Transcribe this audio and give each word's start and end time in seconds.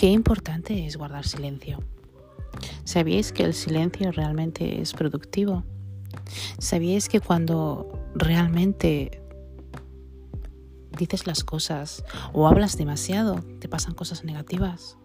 qué 0.00 0.06
importante 0.06 0.86
es 0.86 0.96
guardar 0.96 1.26
silencio. 1.26 1.78
¿Sabíais 2.84 3.32
que 3.32 3.44
el 3.44 3.52
silencio 3.52 4.10
realmente 4.12 4.80
es 4.80 4.94
productivo? 4.94 5.62
¿Sabíais 6.58 7.06
que 7.10 7.20
cuando 7.20 8.00
realmente 8.14 9.20
dices 10.96 11.26
las 11.26 11.44
cosas 11.44 12.02
o 12.32 12.48
hablas 12.48 12.78
demasiado, 12.78 13.42
te 13.58 13.68
pasan 13.68 13.92
cosas 13.92 14.24
negativas? 14.24 14.96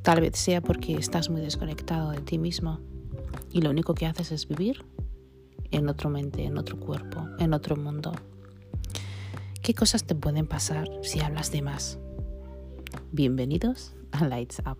Tal 0.00 0.22
vez 0.22 0.38
sea 0.38 0.62
porque 0.62 0.94
estás 0.94 1.28
muy 1.28 1.42
desconectado 1.42 2.12
de 2.12 2.22
ti 2.22 2.38
mismo 2.38 2.80
y 3.52 3.60
lo 3.60 3.68
único 3.68 3.92
que 3.92 4.06
haces 4.06 4.32
es 4.32 4.48
vivir 4.48 4.82
en 5.72 5.90
otro 5.90 6.08
mente, 6.08 6.46
en 6.46 6.56
otro 6.56 6.80
cuerpo, 6.80 7.28
en 7.38 7.52
otro 7.52 7.76
mundo. 7.76 8.12
¿Qué 9.60 9.74
cosas 9.74 10.04
te 10.04 10.14
pueden 10.14 10.46
pasar 10.46 10.88
si 11.02 11.20
hablas 11.20 11.52
de 11.52 11.60
más? 11.60 11.98
Bienvenidos 13.12 13.92
a 14.12 14.24
Lights 14.24 14.62
Up. 14.64 14.78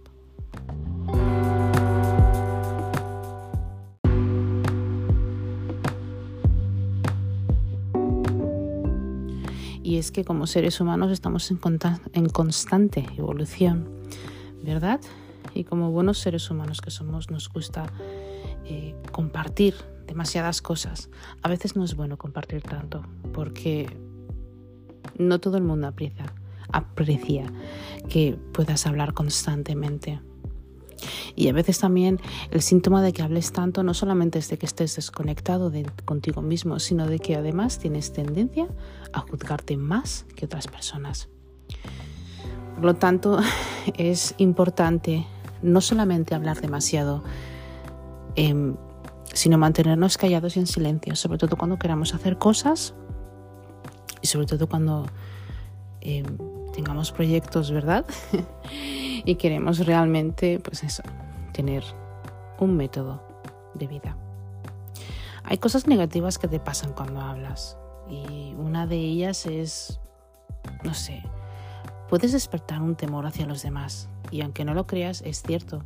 Y 9.82 9.96
es 9.96 10.12
que 10.12 10.24
como 10.24 10.46
seres 10.46 10.80
humanos 10.80 11.10
estamos 11.10 11.50
en, 11.50 12.28
constante 12.28 13.04
evolución, 13.18 13.88
¿verdad? 14.62 15.00
Y 15.52 15.64
como 15.64 15.90
buenos 15.90 16.18
seres 16.18 16.48
humanos 16.52 16.80
que 16.80 16.92
somos, 16.92 17.32
nos 17.32 17.48
gusta 17.48 17.92
eh, 18.64 18.94
compartir 19.10 19.74
demasiadas 20.06 20.62
cosas. 20.62 21.10
A 21.42 21.48
veces 21.48 21.74
no 21.74 21.82
es 21.82 21.96
bueno 21.96 22.16
compartir 22.16 22.62
tanto, 22.62 23.02
porque 23.32 23.90
no 25.18 25.40
todo 25.40 25.56
el 25.56 25.64
mundo 25.64 25.88
aprecia, 25.88 26.32
aprecia 26.72 27.52
que 28.08 28.38
puedas 28.52 28.86
hablar 28.86 29.14
constantemente. 29.14 30.20
Y 31.34 31.48
a 31.48 31.52
veces 31.52 31.78
también 31.78 32.20
el 32.50 32.62
síntoma 32.62 33.02
de 33.02 33.12
que 33.12 33.22
hables 33.22 33.52
tanto 33.52 33.82
no 33.82 33.94
solamente 33.94 34.38
es 34.38 34.48
de 34.48 34.58
que 34.58 34.66
estés 34.66 34.96
desconectado 34.96 35.70
de 35.70 35.86
contigo 36.04 36.42
mismo, 36.42 36.78
sino 36.78 37.06
de 37.06 37.18
que 37.18 37.36
además 37.36 37.78
tienes 37.78 38.12
tendencia 38.12 38.68
a 39.12 39.20
juzgarte 39.20 39.76
más 39.76 40.26
que 40.36 40.46
otras 40.46 40.66
personas. 40.66 41.28
Por 42.74 42.84
lo 42.84 42.94
tanto, 42.94 43.38
es 43.96 44.34
importante 44.38 45.26
no 45.62 45.80
solamente 45.80 46.34
hablar 46.34 46.60
demasiado, 46.60 47.22
em, 48.36 48.76
sino 49.32 49.58
mantenernos 49.58 50.16
callados 50.18 50.56
y 50.56 50.60
en 50.60 50.66
silencio, 50.66 51.14
sobre 51.16 51.38
todo 51.38 51.56
cuando 51.56 51.78
queramos 51.78 52.14
hacer 52.14 52.38
cosas 52.38 52.94
y 54.22 54.26
sobre 54.26 54.46
todo 54.46 54.68
cuando 54.68 55.06
em, 56.00 56.24
tengamos 56.72 57.12
proyectos, 57.12 57.70
¿verdad? 57.70 58.04
y 59.24 59.34
queremos 59.36 59.84
realmente, 59.86 60.58
pues 60.60 60.82
eso, 60.84 61.02
tener 61.52 61.84
un 62.58 62.76
método 62.76 63.22
de 63.74 63.86
vida. 63.86 64.16
Hay 65.44 65.58
cosas 65.58 65.86
negativas 65.86 66.38
que 66.38 66.48
te 66.48 66.60
pasan 66.60 66.92
cuando 66.92 67.20
hablas 67.20 67.76
y 68.08 68.54
una 68.58 68.86
de 68.86 68.96
ellas 68.96 69.46
es, 69.46 70.00
no 70.84 70.94
sé, 70.94 71.22
puedes 72.08 72.32
despertar 72.32 72.82
un 72.82 72.94
temor 72.94 73.26
hacia 73.26 73.46
los 73.46 73.62
demás 73.62 74.08
y 74.30 74.42
aunque 74.42 74.64
no 74.64 74.74
lo 74.74 74.86
creas, 74.86 75.22
es 75.22 75.42
cierto. 75.42 75.82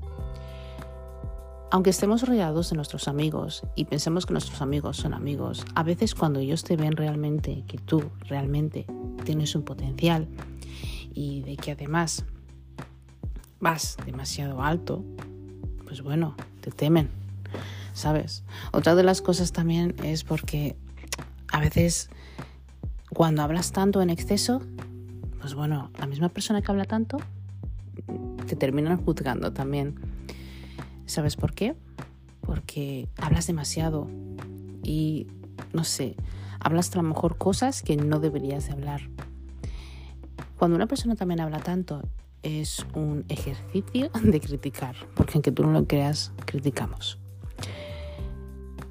Aunque 1.70 1.90
estemos 1.90 2.22
rodeados 2.22 2.70
de 2.70 2.76
nuestros 2.76 3.08
amigos 3.08 3.62
y 3.74 3.86
pensemos 3.86 4.26
que 4.26 4.32
nuestros 4.32 4.62
amigos 4.62 4.96
son 4.96 5.12
amigos, 5.12 5.64
a 5.74 5.82
veces 5.82 6.14
cuando 6.14 6.38
ellos 6.38 6.62
te 6.62 6.76
ven 6.76 6.92
realmente 6.92 7.64
que 7.66 7.78
tú 7.78 8.04
realmente 8.28 8.86
tienes 9.24 9.54
un 9.54 9.62
potencial 9.62 10.28
y 11.12 11.42
de 11.42 11.56
que 11.56 11.72
además 11.72 12.24
vas 13.60 13.96
demasiado 14.04 14.62
alto, 14.62 15.04
pues 15.84 16.02
bueno, 16.02 16.36
te 16.60 16.70
temen, 16.70 17.08
¿sabes? 17.92 18.44
Otra 18.72 18.94
de 18.94 19.02
las 19.02 19.22
cosas 19.22 19.52
también 19.52 19.96
es 20.02 20.22
porque 20.22 20.76
a 21.52 21.60
veces 21.60 22.10
cuando 23.10 23.42
hablas 23.42 23.72
tanto 23.72 24.02
en 24.02 24.10
exceso, 24.10 24.60
pues 25.40 25.54
bueno, 25.54 25.90
la 25.98 26.06
misma 26.06 26.28
persona 26.28 26.62
que 26.62 26.70
habla 26.70 26.84
tanto 26.84 27.18
te 28.46 28.56
terminan 28.56 28.96
juzgando 29.04 29.52
también. 29.52 30.13
¿Sabes 31.06 31.36
por 31.36 31.54
qué? 31.54 31.74
Porque 32.40 33.08
hablas 33.16 33.46
demasiado 33.46 34.08
y, 34.82 35.26
no 35.72 35.84
sé, 35.84 36.16
hablas 36.60 36.92
a 36.92 36.96
lo 36.96 37.08
mejor 37.08 37.36
cosas 37.36 37.82
que 37.82 37.96
no 37.96 38.20
deberías 38.20 38.66
de 38.66 38.72
hablar. 38.72 39.02
Cuando 40.58 40.76
una 40.76 40.86
persona 40.86 41.16
también 41.16 41.40
habla 41.40 41.60
tanto, 41.60 42.02
es 42.42 42.86
un 42.94 43.24
ejercicio 43.28 44.10
de 44.22 44.40
criticar, 44.40 44.96
porque 45.14 45.32
aunque 45.34 45.52
tú 45.52 45.62
no 45.64 45.72
lo 45.72 45.86
creas, 45.86 46.32
criticamos. 46.44 47.18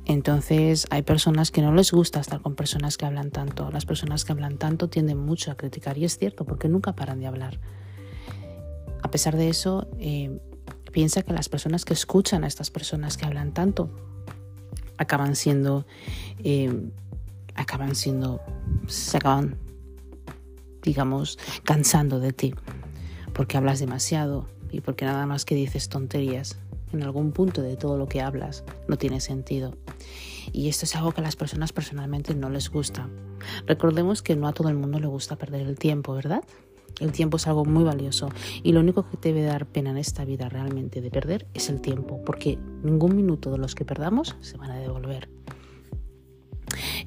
Entonces 0.05 0.85
hay 0.89 1.01
personas 1.01 1.51
que 1.51 1.61
no 1.61 1.73
les 1.73 1.91
gusta 1.91 2.19
estar 2.19 2.41
con 2.41 2.55
personas 2.55 2.97
que 2.97 3.05
hablan 3.05 3.31
tanto. 3.31 3.71
Las 3.71 3.85
personas 3.85 4.25
que 4.25 4.33
hablan 4.33 4.57
tanto 4.57 4.89
tienden 4.89 5.17
mucho 5.17 5.51
a 5.51 5.55
criticar 5.55 5.97
y 5.97 6.05
es 6.05 6.17
cierto 6.17 6.43
porque 6.43 6.67
nunca 6.67 6.93
paran 6.93 7.19
de 7.19 7.27
hablar. 7.27 7.59
A 9.01 9.09
pesar 9.09 9.37
de 9.37 9.49
eso, 9.49 9.87
eh, 9.99 10.39
piensa 10.93 11.23
que 11.23 11.33
las 11.33 11.49
personas 11.49 11.83
que 11.83 11.93
escuchan 11.93 12.45
a 12.45 12.47
estas 12.47 12.71
personas 12.71 13.17
que 13.17 13.25
hablan 13.25 13.53
tanto 13.53 13.89
acaban 14.97 15.35
siendo, 15.35 15.85
eh, 16.43 16.71
acaban 17.55 17.95
siendo, 17.95 18.39
se 18.87 19.17
acaban, 19.17 19.57
digamos, 20.81 21.37
cansando 21.65 22.19
de 22.19 22.31
ti, 22.31 22.55
porque 23.33 23.57
hablas 23.57 23.79
demasiado 23.79 24.47
y 24.71 24.79
porque 24.81 25.03
nada 25.03 25.25
más 25.25 25.43
que 25.43 25.55
dices 25.55 25.89
tonterías. 25.89 26.57
En 26.93 27.01
algún 27.01 27.31
punto 27.31 27.63
de 27.63 27.75
todo 27.75 27.97
lo 27.97 28.07
que 28.07 28.21
hablas 28.21 28.63
no 28.87 28.97
tiene 28.97 29.19
sentido. 29.19 29.75
Y 30.51 30.69
esto 30.69 30.85
es 30.85 30.95
algo 30.95 31.11
que 31.11 31.21
a 31.21 31.23
las 31.23 31.35
personas 31.35 31.73
personalmente 31.73 32.35
no 32.35 32.51
les 32.51 32.69
gusta. 32.69 33.09
Recordemos 33.65 34.21
que 34.21 34.35
no 34.35 34.47
a 34.47 34.53
todo 34.53 34.69
el 34.69 34.75
mundo 34.75 34.99
le 34.99 35.07
gusta 35.07 35.35
perder 35.35 35.61
el 35.61 35.79
tiempo, 35.79 36.13
¿verdad? 36.13 36.43
El 36.99 37.11
tiempo 37.11 37.37
es 37.37 37.47
algo 37.47 37.65
muy 37.65 37.83
valioso 37.83 38.29
y 38.61 38.71
lo 38.71 38.79
único 38.79 39.09
que 39.09 39.17
debe 39.21 39.43
dar 39.43 39.65
pena 39.65 39.91
en 39.91 39.97
esta 39.97 40.25
vida 40.25 40.49
realmente 40.49 41.01
de 41.01 41.09
perder 41.09 41.47
es 41.53 41.69
el 41.69 41.81
tiempo, 41.81 42.21
porque 42.25 42.59
ningún 42.83 43.15
minuto 43.15 43.51
de 43.51 43.57
los 43.57 43.75
que 43.75 43.85
perdamos 43.85 44.35
se 44.41 44.57
van 44.57 44.71
a 44.71 44.77
devolver. 44.77 45.29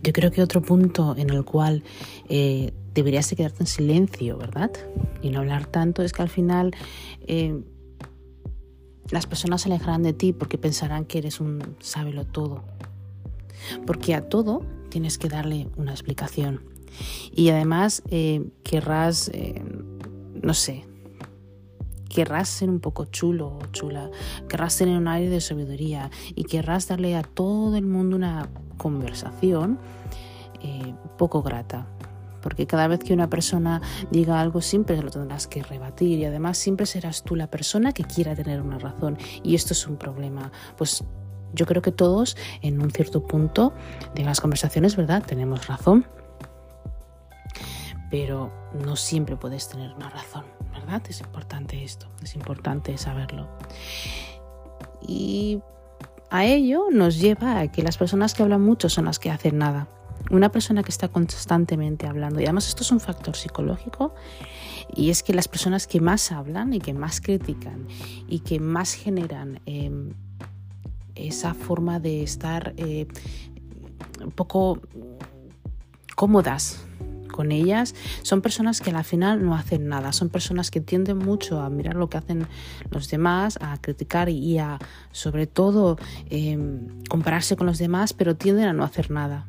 Yo 0.03 0.13
creo 0.13 0.31
que 0.31 0.43
otro 0.43 0.63
punto 0.63 1.15
en 1.17 1.31
el 1.31 1.45
cual 1.45 1.83
eh, 2.29 2.73
deberías 2.95 3.29
de 3.31 3.37
quedarte 3.37 3.63
en 3.63 3.67
silencio, 3.67 4.39
¿verdad? 4.39 4.71
Y 5.23 5.31
no 5.31 5.41
hablar 5.41 5.67
tanto 5.67 6.03
es 6.03 6.13
que 6.13 6.23
al 6.23 6.29
final 6.29 6.75
eh, 7.27 7.63
las 9.11 9.27
personas 9.27 9.63
se 9.63 9.69
alejarán 9.69 10.03
de 10.03 10.13
ti 10.13 10.33
porque 10.33 10.59
pensarán 10.59 11.05
que 11.05 11.19
eres 11.19 11.41
un 11.41 11.77
sábelo 11.81 12.25
todo. 12.25 12.65
Porque 13.87 14.15
a 14.15 14.29
todo 14.29 14.63
tienes 14.89 15.19
que 15.19 15.29
darle 15.29 15.69
una 15.77 15.93
explicación. 15.93 16.63
Y 17.33 17.51
además 17.51 18.03
eh, 18.11 18.45
querrás, 18.63 19.31
eh, 19.33 19.63
no 20.43 20.55
sé, 20.55 20.85
querrás 22.09 22.49
ser 22.49 22.71
un 22.71 22.81
poco 22.81 23.05
chulo 23.05 23.49
o 23.49 23.67
chula, 23.73 24.11
querrás 24.49 24.77
tener 24.79 24.97
un 24.97 25.07
aire 25.07 25.29
de 25.29 25.41
sabiduría 25.41 26.11
y 26.35 26.45
querrás 26.45 26.89
darle 26.89 27.15
a 27.15 27.23
todo 27.23 27.77
el 27.77 27.85
mundo 27.85 28.17
una 28.17 28.49
conversación 28.79 29.79
eh, 30.63 30.95
poco 31.19 31.43
grata. 31.43 31.87
Porque 32.41 32.67
cada 32.67 32.87
vez 32.87 33.01
que 33.01 33.13
una 33.13 33.29
persona 33.29 33.83
diga 34.11 34.41
algo 34.41 34.63
siempre 34.63 35.03
lo 35.03 35.11
tendrás 35.11 35.47
que 35.47 35.63
rebatir 35.63 36.19
y 36.21 36.25
además 36.25 36.57
siempre 36.57 36.87
serás 36.87 37.23
tú 37.25 37.35
la 37.35 37.51
persona 37.51 37.93
que 37.93 38.05
quiera 38.05 38.35
tener 38.35 38.63
una 38.63 38.79
razón 38.79 39.19
y 39.43 39.55
esto 39.55 39.73
es 39.73 39.87
un 39.87 39.97
problema. 39.97 40.53
Pues 40.79 41.05
yo 41.53 41.67
creo 41.67 41.83
que 41.83 41.93
todos 41.93 42.37
en 42.63 42.81
un 42.81 42.91
cierto 42.91 43.27
punto 43.27 43.73
de 44.15 44.25
las 44.25 44.41
conversaciones, 44.41 44.97
¿verdad? 44.97 45.25
Tenemos 45.27 45.67
razón, 45.67 46.07
pero 48.11 48.53
no 48.85 48.97
siempre 48.97 49.37
puedes 49.37 49.69
tener 49.69 49.93
una 49.93 50.11
razón, 50.11 50.45
¿verdad? 50.73 51.03
Es 51.09 51.21
importante 51.21 51.83
esto, 51.83 52.07
es 52.23 52.35
importante 52.35 52.97
saberlo. 52.99 53.49
Y 55.07 55.61
a 56.31 56.45
ello 56.45 56.87
nos 56.91 57.19
lleva 57.19 57.61
a 57.61 57.71
que 57.71 57.83
las 57.83 57.97
personas 57.97 58.35
que 58.35 58.43
hablan 58.43 58.63
mucho 58.63 58.89
son 58.89 59.07
las 59.07 59.19
que 59.19 59.31
hacen 59.31 59.59
nada. 59.59 59.89
Una 60.31 60.51
persona 60.51 60.83
que 60.83 60.91
está 60.91 61.09
constantemente 61.09 62.07
hablando, 62.07 62.41
y 62.41 62.45
además 62.45 62.69
esto 62.69 62.83
es 62.83 62.91
un 62.91 63.01
factor 63.01 63.37
psicológico, 63.37 64.15
y 64.95 65.11
es 65.11 65.23
que 65.23 65.35
las 65.35 65.49
personas 65.49 65.87
que 65.87 66.01
más 66.01 66.33
hablan 66.33 66.73
y 66.73 66.81
que 66.81 66.95
más 66.95 67.21
critican 67.21 67.87
y 68.29 68.41
que 68.41 68.61
más 68.61 68.95
generan 68.95 69.61
em, 69.67 70.13
esa 71.15 71.55
forma 71.55 72.01
de 72.01 72.23
estar 72.23 72.75
eh, 72.77 73.07
un 74.23 74.31
poco 74.31 74.81
cómodas 76.15 76.85
con 77.27 77.53
ellas, 77.53 77.95
son 78.23 78.43
personas 78.43 78.81
que 78.81 78.91
al 78.91 79.05
final 79.05 79.45
no 79.45 79.55
hacen 79.55 79.89
nada, 79.89 80.13
son 80.13 80.29
personas 80.29 80.71
que 80.71 80.81
tienden 80.81 81.19
mucho 81.19 81.61
a 81.61 81.71
mirar 81.71 81.97
lo 81.97 82.09
que 82.09 82.19
hacen 82.19 82.47
los 82.91 83.09
demás, 83.09 83.59
a 83.61 83.77
criticar 83.81 84.29
y 84.29 84.59
a 84.59 84.79
sobre 85.13 85.47
todo 85.47 85.99
em, 86.31 87.03
compararse 87.09 87.57
con 87.57 87.67
los 87.67 87.79
demás, 87.79 88.13
pero 88.13 88.37
tienden 88.37 88.69
a 88.69 88.73
no 88.73 88.85
hacer 88.85 89.11
nada. 89.11 89.47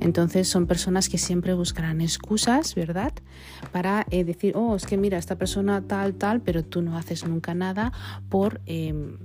Entonces 0.00 0.48
son 0.48 0.66
personas 0.66 1.08
que 1.08 1.18
siempre 1.18 1.54
buscarán 1.54 2.00
excusas, 2.00 2.74
¿verdad? 2.74 3.12
Para 3.72 4.06
eh, 4.10 4.24
decir, 4.24 4.54
oh, 4.56 4.76
es 4.76 4.86
que 4.86 4.96
mira, 4.96 5.18
esta 5.18 5.36
persona 5.36 5.82
tal, 5.82 6.14
tal, 6.14 6.40
pero 6.40 6.64
tú 6.64 6.82
no 6.82 6.96
haces 6.96 7.26
nunca 7.26 7.54
nada 7.54 7.92
por... 8.28 8.60
Em, 8.66 9.18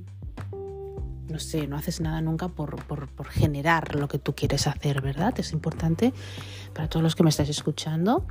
no 1.30 1.40
sé, 1.40 1.68
no 1.68 1.78
haces 1.78 2.02
nada 2.02 2.22
nunca 2.22 2.48
por, 2.50 2.84
por, 2.86 3.08
por, 3.08 3.28
generar 3.28 3.96
lo 3.96 4.08
que 4.08 4.20
tú 4.20 4.36
quieres 4.36 4.68
hacer, 4.68 5.02
¿verdad? 5.02 5.34
Es 5.40 5.54
importante 5.54 6.14
para 6.74 6.90
todos 6.90 7.04
los 7.04 7.16
que 7.16 7.24
me 7.24 7.30
estáis 7.30 7.50
escuchando, 7.50 8.26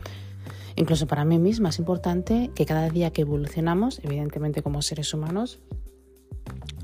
incluso 0.77 1.07
para 1.07 1.25
mí 1.25 1.39
misma, 1.39 1.71
es 1.71 1.79
importante 1.79 2.51
que 2.55 2.67
cada 2.67 2.89
día 2.91 3.11
que 3.11 3.23
evolucionamos, 3.23 4.01
evidentemente 4.03 4.63
como 4.63 4.83
seres 4.83 5.13
humanos, 5.15 5.61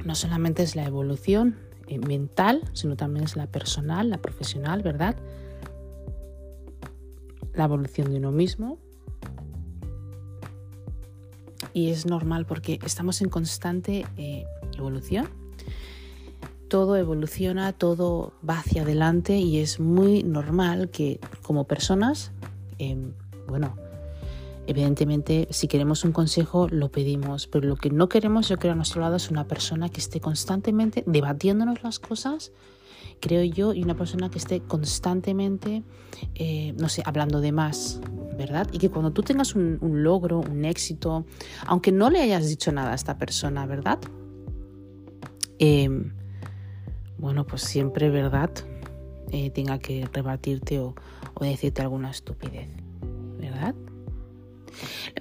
no 0.05 0.14
solamente 0.14 0.62
es 0.62 0.76
la 0.76 0.84
evolución 0.84 1.56
eh, 1.87 1.99
mental, 1.99 2.62
sino 2.72 2.96
también 2.96 3.25
es 3.25 3.37
la 3.37 3.46
personal, 3.46 4.10
la 4.10 4.19
profesional, 4.19 4.82
¿verdad? 4.82 5.16
La 7.55 7.64
evolución 7.64 8.10
de 8.10 8.19
uno 8.19 8.31
mismo. 8.31 8.78
Y 11.72 11.90
es 11.90 12.06
normal 12.06 12.46
porque 12.46 12.78
estamos 12.84 13.20
en 13.20 13.28
constante 13.28 14.06
eh, 14.16 14.44
evolución. 14.76 15.28
Todo 16.69 16.97
evoluciona, 16.97 17.73
todo 17.73 18.32
va 18.49 18.59
hacia 18.59 18.82
adelante 18.82 19.37
y 19.38 19.59
es 19.59 19.81
muy 19.81 20.23
normal 20.23 20.91
que 20.91 21.20
como 21.43 21.65
personas, 21.65 22.32
em, 22.79 23.12
bueno, 23.47 23.75
Evidentemente, 24.69 25.49
si 25.50 25.67
queremos 25.67 26.05
un 26.05 26.12
consejo, 26.12 26.69
lo 26.69 26.91
pedimos, 26.91 27.47
pero 27.47 27.67
lo 27.67 27.76
que 27.76 27.88
no 27.88 28.11
queremos, 28.11 28.50
yo 28.50 28.59
creo, 28.59 28.73
a 28.73 28.76
nuestro 28.76 29.00
lado 29.00 29.17
es 29.17 29.31
una 29.31 29.47
persona 29.49 29.88
que 29.88 29.99
esté 29.99 30.20
constantemente 30.20 31.03
debatiéndonos 31.06 31.82
las 31.82 31.99
cosas, 31.99 32.53
creo 33.19 33.43
yo, 33.44 33.73
y 33.73 33.82
una 33.82 33.97
persona 33.97 34.29
que 34.29 34.37
esté 34.37 34.61
constantemente, 34.61 35.85
eh, 36.35 36.75
no 36.76 36.91
sé, 36.91 37.03
hablando 37.06 37.41
de 37.41 37.50
más, 37.50 38.03
¿verdad? 38.37 38.69
Y 38.70 38.76
que 38.76 38.91
cuando 38.91 39.11
tú 39.11 39.23
tengas 39.23 39.55
un, 39.55 39.79
logro, 39.81 40.41
un 40.41 40.67
éxito, 40.67 41.25
aunque 41.65 41.91
no 41.91 42.11
le 42.11 42.20
hayas 42.20 42.47
dicho 42.47 42.70
nada 42.70 42.93
a 42.93 42.94
esta 42.94 43.17
persona, 43.17 43.65
¿verdad? 43.65 43.99
Em, 45.59 46.12
bueno, 47.19 47.47
pues 47.47 47.62
siempre, 47.62 48.11
¿verdad? 48.11 48.50
Eh, 49.31 49.50
tenga 49.50 49.79
que 49.79 50.09
rebatirte 50.12 50.81
o 50.81 50.94
decirte 51.41 51.82
alguna 51.82 52.11
estupidez, 52.11 52.69
¿verdad? 53.38 53.75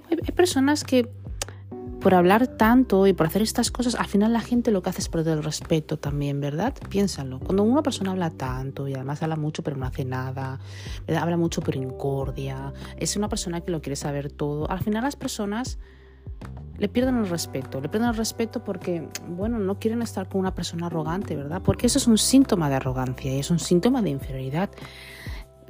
Hay 0.09 0.31
personas 0.33 0.83
que 0.83 1.09
por 1.99 2.13
hablar 2.13 2.47
tanto 2.47 3.07
y 3.07 3.13
por 3.13 3.25
hacer 3.25 3.41
estas 3.41 3.71
cosas, 3.71 3.95
al 3.95 4.05
final 4.05 4.31
la 4.31 4.41
gente 4.41 4.71
lo 4.71 4.81
que 4.81 4.89
hace 4.89 5.01
es 5.01 5.09
perder 5.09 5.39
el 5.39 5.43
respeto 5.43 5.97
también, 5.97 6.39
¿verdad? 6.39 6.73
Piénsalo. 6.89 7.39
Cuando 7.39 7.63
una 7.63 7.81
persona 7.81 8.11
habla 8.11 8.29
tanto 8.29 8.87
y 8.87 8.93
además 8.93 9.23
habla 9.23 9.35
mucho 9.35 9.63
pero 9.63 9.77
no 9.77 9.85
hace 9.85 10.05
nada, 10.05 10.59
habla 11.19 11.37
mucho 11.37 11.61
pero 11.61 11.81
incordia, 11.81 12.73
es 12.97 13.17
una 13.17 13.29
persona 13.29 13.61
que 13.61 13.71
lo 13.71 13.81
quiere 13.81 13.95
saber 13.95 14.31
todo, 14.31 14.69
al 14.69 14.79
final 14.79 15.03
las 15.03 15.15
personas 15.15 15.79
le 16.77 16.89
pierden 16.89 17.17
el 17.17 17.29
respeto, 17.29 17.81
le 17.81 17.89
pierden 17.89 18.09
el 18.09 18.15
respeto 18.15 18.63
porque, 18.63 19.07
bueno, 19.27 19.57
no 19.59 19.79
quieren 19.79 20.01
estar 20.01 20.29
con 20.29 20.39
una 20.39 20.53
persona 20.53 20.87
arrogante, 20.87 21.35
¿verdad? 21.35 21.61
Porque 21.63 21.87
eso 21.87 21.97
es 21.97 22.07
un 22.07 22.17
síntoma 22.17 22.69
de 22.69 22.75
arrogancia 22.75 23.35
y 23.35 23.39
es 23.39 23.49
un 23.49 23.59
síntoma 23.59 24.01
de 24.01 24.11
inferioridad. 24.11 24.69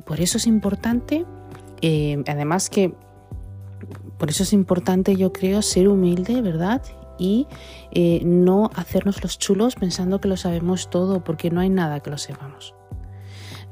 Por 0.06 0.20
eso 0.20 0.38
es 0.38 0.48
importante, 0.48 1.26
eh, 1.82 2.24
además 2.28 2.70
que 2.70 2.94
por 4.18 4.30
eso 4.30 4.44
es 4.44 4.54
importante, 4.54 5.16
yo 5.16 5.32
creo, 5.32 5.62
ser 5.62 5.88
humilde, 5.88 6.42
¿verdad? 6.42 6.82
Y 7.20 7.48
eh, 7.92 8.22
no 8.26 8.70
hacernos 8.76 9.22
los 9.24 9.38
chulos 9.40 9.76
pensando 9.76 10.20
que 10.20 10.28
lo 10.28 10.38
sabemos 10.38 10.90
todo, 10.90 11.24
porque 11.24 11.52
no 11.52 11.62
hay 11.62 11.70
nada 11.70 12.00
que 12.02 12.10
lo 12.10 12.18
sepamos. 12.18 12.74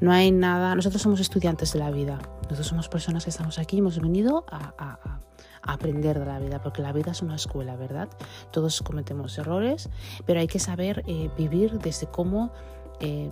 No 0.00 0.12
hay 0.12 0.30
nada, 0.30 0.74
nosotros 0.74 1.02
somos 1.02 1.20
estudiantes 1.20 1.72
de 1.72 1.78
la 1.78 1.90
vida, 1.90 2.18
nosotros 2.44 2.66
somos 2.66 2.88
personas 2.88 3.24
que 3.24 3.30
estamos 3.30 3.58
aquí, 3.58 3.78
hemos 3.78 3.98
venido 3.98 4.44
a, 4.50 5.20
aprender 5.66 6.18
de 6.18 6.26
la 6.26 6.38
vida, 6.38 6.62
porque 6.62 6.82
la 6.82 6.92
vida 6.92 7.12
es 7.12 7.22
una 7.22 7.36
escuela, 7.36 7.76
¿verdad? 7.76 8.08
Todos 8.52 8.82
cometemos 8.82 9.36
errores, 9.38 9.88
pero 10.24 10.40
hay 10.40 10.46
que 10.46 10.58
saber 10.58 11.04
eh, 11.06 11.30
vivir 11.36 11.78
desde 11.78 12.06
cómo 12.06 12.52
eh, 13.00 13.30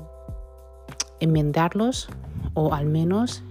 enmendarlos 1.21 2.09
o 2.55 2.75
al 2.75 2.87
menos 2.87 3.43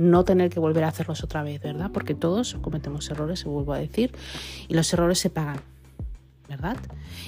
no 0.00 0.24
tener 0.24 0.48
que 0.48 0.58
volver 0.58 0.84
a 0.84 0.88
hacerlos 0.88 1.22
otra 1.22 1.42
vez, 1.42 1.60
¿verdad? 1.60 1.90
Porque 1.92 2.14
todos 2.14 2.56
cometemos 2.62 3.10
errores, 3.10 3.40
se 3.40 3.48
vuelvo 3.48 3.74
a 3.74 3.78
decir, 3.78 4.12
y 4.66 4.72
los 4.72 4.90
errores 4.94 5.18
se 5.18 5.28
pagan, 5.28 5.60
¿verdad? 6.48 6.78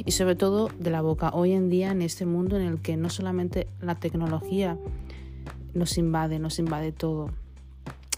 Y 0.06 0.12
sobre 0.12 0.37
todo 0.37 0.70
de 0.79 0.91
la 0.91 1.03
boca, 1.03 1.32
hoy 1.35 1.53
en 1.53 1.69
día 1.69 1.91
en 1.91 2.00
este 2.00 2.25
mundo 2.25 2.56
en 2.56 2.62
el 2.62 2.81
que 2.81 2.97
no 2.97 3.11
solamente 3.11 3.67
la 3.82 3.97
tecnología 3.97 4.79
nos 5.75 5.99
invade, 5.99 6.38
nos 6.38 6.59
invade 6.59 6.93
todo, 6.93 7.31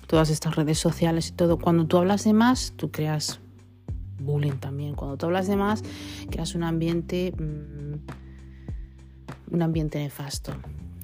todas 0.06 0.30
estas 0.30 0.56
redes 0.56 0.78
sociales 0.78 1.28
y 1.28 1.32
todo, 1.32 1.58
cuando 1.58 1.86
tú 1.86 1.98
hablas 1.98 2.24
de 2.24 2.32
más, 2.32 2.72
tú 2.76 2.90
creas 2.90 3.40
bullying 4.18 4.58
también, 4.58 4.94
cuando 4.94 5.16
tú 5.16 5.26
hablas 5.26 5.46
de 5.46 5.56
más, 5.56 5.82
creas 6.30 6.54
un 6.54 6.62
ambiente, 6.62 7.32
mm, 7.36 7.94
un 9.54 9.62
ambiente 9.62 9.98
nefasto. 9.98 10.52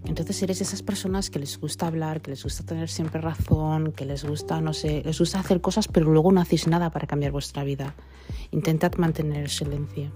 Entonces 0.04 0.42
eres 0.42 0.60
esas 0.60 0.82
personas 0.82 1.28
que 1.28 1.38
les 1.38 1.60
gusta 1.60 1.86
hablar, 1.86 2.22
que 2.22 2.30
les 2.30 2.42
gusta 2.42 2.64
tener 2.64 2.88
siempre 2.88 3.20
razón, 3.20 3.92
que 3.92 4.06
les 4.06 4.24
gusta, 4.24 4.60
no 4.60 4.72
sé, 4.72 5.02
les 5.04 5.18
gusta 5.18 5.40
hacer 5.40 5.60
cosas, 5.60 5.88
pero 5.88 6.10
luego 6.10 6.32
no 6.32 6.40
hacéis 6.40 6.66
nada 6.66 6.90
para 6.90 7.06
cambiar 7.06 7.32
vuestra 7.32 7.64
vida. 7.64 7.94
Intentad 8.50 8.94
mantener 8.94 9.42
el 9.42 9.50
silencio. 9.50 10.10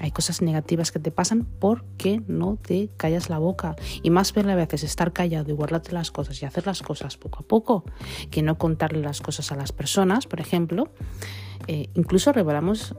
Hay 0.00 0.10
cosas 0.10 0.42
negativas 0.42 0.92
que 0.92 0.98
te 0.98 1.10
pasan 1.10 1.46
porque 1.58 2.22
no 2.26 2.58
te 2.60 2.90
callas 2.96 3.30
la 3.30 3.38
boca. 3.38 3.76
Y 4.02 4.10
más 4.10 4.32
vale 4.34 4.52
a 4.52 4.56
veces 4.56 4.82
estar 4.82 5.12
callado 5.12 5.50
y 5.50 5.54
guardarte 5.54 5.92
las 5.92 6.10
cosas 6.10 6.40
y 6.42 6.46
hacer 6.46 6.66
las 6.66 6.82
cosas 6.82 7.16
poco 7.16 7.40
a 7.40 7.42
poco 7.42 7.84
que 8.30 8.42
no 8.42 8.58
contarle 8.58 9.00
las 9.00 9.20
cosas 9.20 9.52
a 9.52 9.56
las 9.56 9.72
personas, 9.72 10.26
por 10.26 10.40
ejemplo. 10.40 10.88
Eh, 11.66 11.88
incluso 11.94 12.32
revelamos 12.32 12.94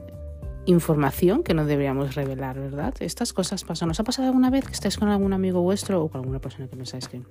información 0.66 1.42
que 1.42 1.54
no 1.54 1.64
deberíamos 1.64 2.14
revelar, 2.14 2.60
¿verdad? 2.60 2.94
Estas 3.00 3.32
cosas 3.32 3.64
pasan. 3.64 3.90
¿Os 3.90 4.00
ha 4.00 4.04
pasado 4.04 4.28
alguna 4.28 4.50
vez 4.50 4.66
que 4.66 4.72
estáis 4.72 4.98
con 4.98 5.08
algún 5.08 5.32
amigo 5.32 5.62
vuestro 5.62 6.02
o 6.02 6.08
con 6.10 6.20
alguna 6.20 6.40
persona 6.40 6.68
que 6.68 6.76
pensáis 6.76 7.08
que 7.08 7.22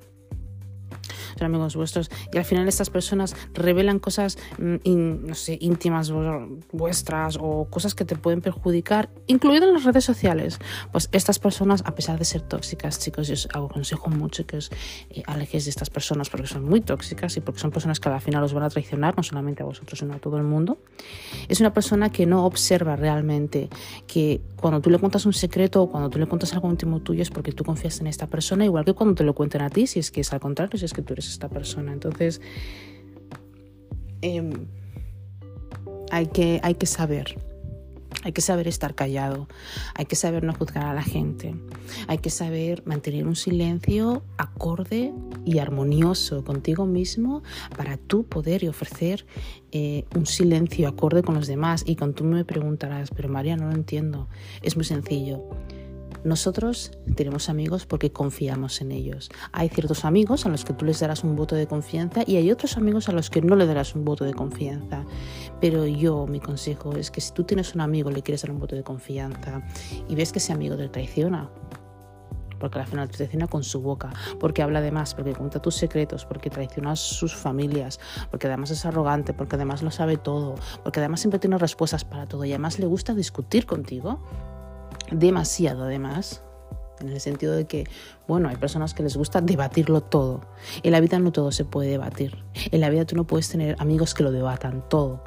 son 1.37 1.45
amigos 1.45 1.75
vuestros 1.75 2.09
y 2.31 2.37
al 2.37 2.45
final 2.45 2.67
estas 2.67 2.89
personas 2.89 3.35
revelan 3.53 3.99
cosas 3.99 4.37
mm, 4.57 5.27
no 5.27 5.35
sé, 5.35 5.57
íntimas 5.61 6.11
vuestras 6.71 7.37
o 7.39 7.67
cosas 7.69 7.95
que 7.95 8.05
te 8.05 8.15
pueden 8.15 8.41
perjudicar, 8.41 9.09
incluido 9.27 9.67
en 9.67 9.73
las 9.73 9.83
redes 9.83 10.05
sociales. 10.05 10.59
Pues 10.91 11.09
estas 11.11 11.39
personas, 11.39 11.83
a 11.85 11.95
pesar 11.95 12.17
de 12.19 12.25
ser 12.25 12.41
tóxicas, 12.41 12.99
chicos, 12.99 13.27
yo 13.27 13.33
os 13.33 13.47
aconsejo 13.53 14.09
mucho 14.09 14.45
que 14.45 14.57
os 14.57 14.71
eh, 15.09 15.23
alejéis 15.25 15.65
de 15.65 15.69
estas 15.71 15.89
personas 15.89 16.29
porque 16.29 16.47
son 16.47 16.63
muy 16.63 16.81
tóxicas 16.81 17.37
y 17.37 17.41
porque 17.41 17.59
son 17.59 17.71
personas 17.71 17.99
que 17.99 18.09
al 18.09 18.21
final 18.21 18.43
os 18.43 18.53
van 18.53 18.63
a 18.63 18.69
traicionar, 18.69 19.15
no 19.15 19.23
solamente 19.23 19.63
a 19.63 19.65
vosotros, 19.65 19.99
sino 19.99 20.13
a 20.13 20.19
todo 20.19 20.37
el 20.37 20.43
mundo. 20.43 20.79
Es 21.47 21.59
una 21.59 21.73
persona 21.73 22.11
que 22.11 22.25
no 22.25 22.45
observa 22.45 22.95
realmente 22.95 23.69
que 24.07 24.41
cuando 24.55 24.81
tú 24.81 24.89
le 24.89 24.97
cuentas 24.97 25.25
un 25.25 25.33
secreto 25.33 25.83
o 25.83 25.91
cuando 25.91 26.09
tú 26.09 26.19
le 26.19 26.25
cuentas 26.25 26.53
algo 26.53 26.69
íntimo 26.69 26.99
tuyo 27.01 27.21
es 27.21 27.29
porque 27.29 27.51
tú 27.51 27.63
confías 27.63 27.99
en 28.01 28.07
esta 28.07 28.27
persona, 28.27 28.65
igual 28.65 28.85
que 28.85 28.93
cuando 28.93 29.15
te 29.15 29.23
lo 29.23 29.33
cuenten 29.33 29.61
a 29.61 29.69
ti, 29.69 29.87
si 29.87 29.99
es 29.99 30.11
que 30.11 30.21
es 30.21 30.33
al 30.33 30.39
contrario, 30.39 30.77
si 30.79 30.85
es 30.85 30.93
que 30.93 31.01
tú 31.01 31.13
eres 31.13 31.26
esta 31.29 31.49
persona. 31.49 31.93
Entonces, 31.93 32.41
em, 34.21 34.67
hay, 36.11 36.27
que, 36.27 36.59
hay 36.63 36.75
que 36.75 36.85
saber. 36.85 37.37
Hay 38.23 38.33
que 38.33 38.41
saber 38.41 38.67
estar 38.67 38.93
callado, 38.93 39.47
hay 39.93 40.05
que 40.05 40.17
saber 40.17 40.43
no 40.43 40.53
juzgar 40.53 40.85
a 40.85 40.93
la 40.93 41.03
gente, 41.03 41.55
hay 42.07 42.17
que 42.17 42.29
saber 42.29 42.83
mantener 42.85 43.25
un 43.25 43.37
silencio 43.37 44.23
acorde 44.37 45.13
y 45.45 45.59
armonioso 45.59 46.43
contigo 46.43 46.85
mismo 46.85 47.43
para 47.77 47.95
tú 47.95 48.25
poder 48.25 48.63
y 48.63 48.67
ofrecer 48.67 49.25
eh, 49.71 50.05
un 50.13 50.25
silencio 50.25 50.89
acorde 50.89 51.21
con 51.21 51.35
los 51.35 51.47
demás. 51.47 51.83
Y 51.85 51.95
cuando 51.95 52.15
tú 52.15 52.23
me 52.25 52.43
preguntarás, 52.43 53.11
pero 53.11 53.29
María, 53.29 53.55
no 53.55 53.69
lo 53.69 53.75
entiendo, 53.75 54.27
es 54.61 54.75
muy 54.75 54.83
sencillo 54.83 55.47
nosotros 56.27 56.91
tenemos 57.15 57.47
amigos 57.47 57.85
porque 57.85 58.11
confiamos 58.11 58.81
en 58.81 58.91
ellos. 58.91 59.29
Hay 59.53 59.69
ciertos 59.69 60.03
amigos 60.03 60.45
a 60.45 60.49
los 60.49 60.65
que 60.65 60.73
tú 60.73 60.83
les 60.83 60.99
darás 60.99 61.23
un 61.23 61.37
voto 61.37 61.55
de 61.55 61.67
confianza 61.67 62.23
y 62.27 62.35
hay 62.35 62.51
otros 62.51 62.75
amigos 62.75 63.07
a 63.07 63.13
los 63.13 63.29
que 63.29 63.41
no 63.41 63.55
le 63.55 63.65
darás 63.65 63.95
un 63.95 64.03
voto 64.03 64.25
de 64.25 64.33
confianza. 64.33 65.05
Pero 65.61 65.87
yo, 65.87 66.27
mi 66.27 66.41
consejo 66.41 66.93
es 66.97 67.11
que 67.11 67.21
si 67.21 67.31
tú 67.31 67.45
tienes 67.45 67.75
un 67.75 67.81
amigo, 67.81 68.11
le 68.11 68.21
quieres 68.23 68.41
dar 68.41 68.51
un 68.51 68.59
voto 68.59 68.75
de 68.75 68.83
confianza 68.83 69.61
y 70.09 70.15
ves 70.15 70.33
que 70.33 70.39
ese 70.39 70.51
amigo 70.51 70.75
te 70.75 70.89
traiciona, 70.89 71.49
porque 72.59 72.79
al 72.79 72.87
final 72.87 73.09
te 73.09 73.15
traiciona 73.15 73.47
con 73.47 73.63
su 73.63 73.81
boca, 73.81 74.09
porque 74.37 74.61
habla 74.61 74.81
de 74.81 74.91
más, 74.91 75.13
porque 75.13 75.33
cuenta 75.33 75.61
tus 75.61 75.75
secretos, 75.75 76.25
porque 76.25 76.49
traiciona 76.49 76.91
a 76.91 76.95
sus 76.97 77.33
familias, 77.33 78.01
porque 78.31 78.47
además 78.47 78.71
es 78.71 78.85
arrogante, 78.85 79.33
porque 79.33 79.55
además 79.55 79.81
lo 79.81 79.91
sabe 79.91 80.17
todo, 80.17 80.55
porque 80.83 80.99
además 80.99 81.21
siempre 81.21 81.39
tiene 81.39 81.57
respuestas 81.57 82.03
para 82.03 82.27
todo 82.27 82.43
y 82.43 82.51
además 82.51 82.79
le 82.79 82.85
gusta 82.85 83.13
discutir 83.13 83.65
contigo, 83.65 84.19
demasiado 85.11 85.83
además, 85.83 86.43
en 86.99 87.09
el 87.09 87.19
sentido 87.19 87.55
de 87.55 87.65
que, 87.65 87.85
bueno, 88.27 88.49
hay 88.49 88.55
personas 88.55 88.93
que 88.93 89.03
les 89.03 89.15
gusta 89.15 89.41
debatirlo 89.41 90.01
todo. 90.01 90.41
En 90.83 90.91
la 90.91 90.99
vida 90.99 91.19
no 91.19 91.31
todo 91.31 91.51
se 91.51 91.65
puede 91.65 91.89
debatir. 91.89 92.43
En 92.71 92.81
la 92.81 92.89
vida 92.89 93.05
tú 93.05 93.15
no 93.15 93.25
puedes 93.25 93.49
tener 93.49 93.75
amigos 93.79 94.13
que 94.13 94.23
lo 94.23 94.31
debatan 94.31 94.87
todo. 94.89 95.23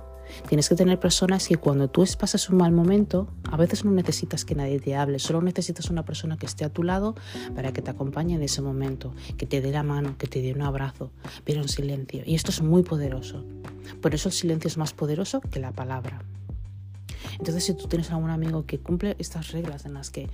Tienes 0.48 0.68
que 0.68 0.76
tener 0.76 0.98
personas 1.00 1.48
que 1.48 1.56
cuando 1.56 1.88
tú 1.88 2.04
pasas 2.18 2.48
un 2.50 2.58
mal 2.58 2.72
momento, 2.72 3.28
a 3.50 3.56
veces 3.56 3.84
no 3.84 3.90
necesitas 3.90 4.44
que 4.44 4.54
nadie 4.54 4.78
te 4.78 4.94
hable, 4.94 5.18
solo 5.18 5.42
necesitas 5.42 5.90
una 5.90 6.04
persona 6.04 6.36
que 6.36 6.46
esté 6.46 6.64
a 6.64 6.70
tu 6.70 6.82
lado 6.82 7.14
para 7.54 7.72
que 7.72 7.82
te 7.82 7.90
acompañe 7.90 8.34
en 8.34 8.42
ese 8.42 8.62
momento, 8.62 9.12
que 9.36 9.46
te 9.46 9.60
dé 9.60 9.72
la 9.72 9.82
mano, 9.82 10.16
que 10.18 10.28
te 10.28 10.40
dé 10.40 10.52
un 10.52 10.62
abrazo, 10.62 11.10
pero 11.44 11.60
en 11.60 11.68
silencio. 11.68 12.22
Y 12.24 12.34
esto 12.34 12.50
es 12.50 12.62
muy 12.62 12.82
poderoso. 12.82 13.44
Por 14.00 14.14
eso 14.14 14.28
el 14.28 14.34
silencio 14.34 14.68
es 14.68 14.76
más 14.76 14.92
poderoso 14.92 15.40
que 15.40 15.58
la 15.58 15.72
palabra. 15.72 16.22
Entonces, 17.40 17.64
si 17.64 17.72
tú 17.72 17.88
tienes 17.88 18.10
algún 18.10 18.28
amigo 18.28 18.66
que 18.66 18.78
cumple 18.78 19.16
estas 19.18 19.52
reglas 19.52 19.86
en 19.86 19.94
las 19.94 20.10
que 20.10 20.28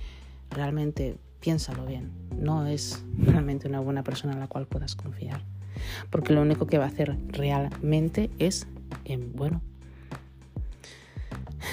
realmente 0.49 1.15
piénsalo 1.39 1.85
bien, 1.85 2.11
no 2.37 2.67
es 2.67 3.01
realmente 3.17 3.69
una 3.69 3.79
buena 3.79 4.03
persona 4.03 4.33
en 4.33 4.41
la 4.41 4.47
cual 4.47 4.67
puedas 4.67 4.97
confiar. 4.97 5.41
Porque 6.09 6.33
lo 6.33 6.41
único 6.41 6.67
que 6.67 6.77
va 6.77 6.83
a 6.83 6.87
hacer 6.89 7.17
realmente 7.29 8.29
es, 8.39 8.67
em, 9.05 9.31
bueno, 9.33 9.61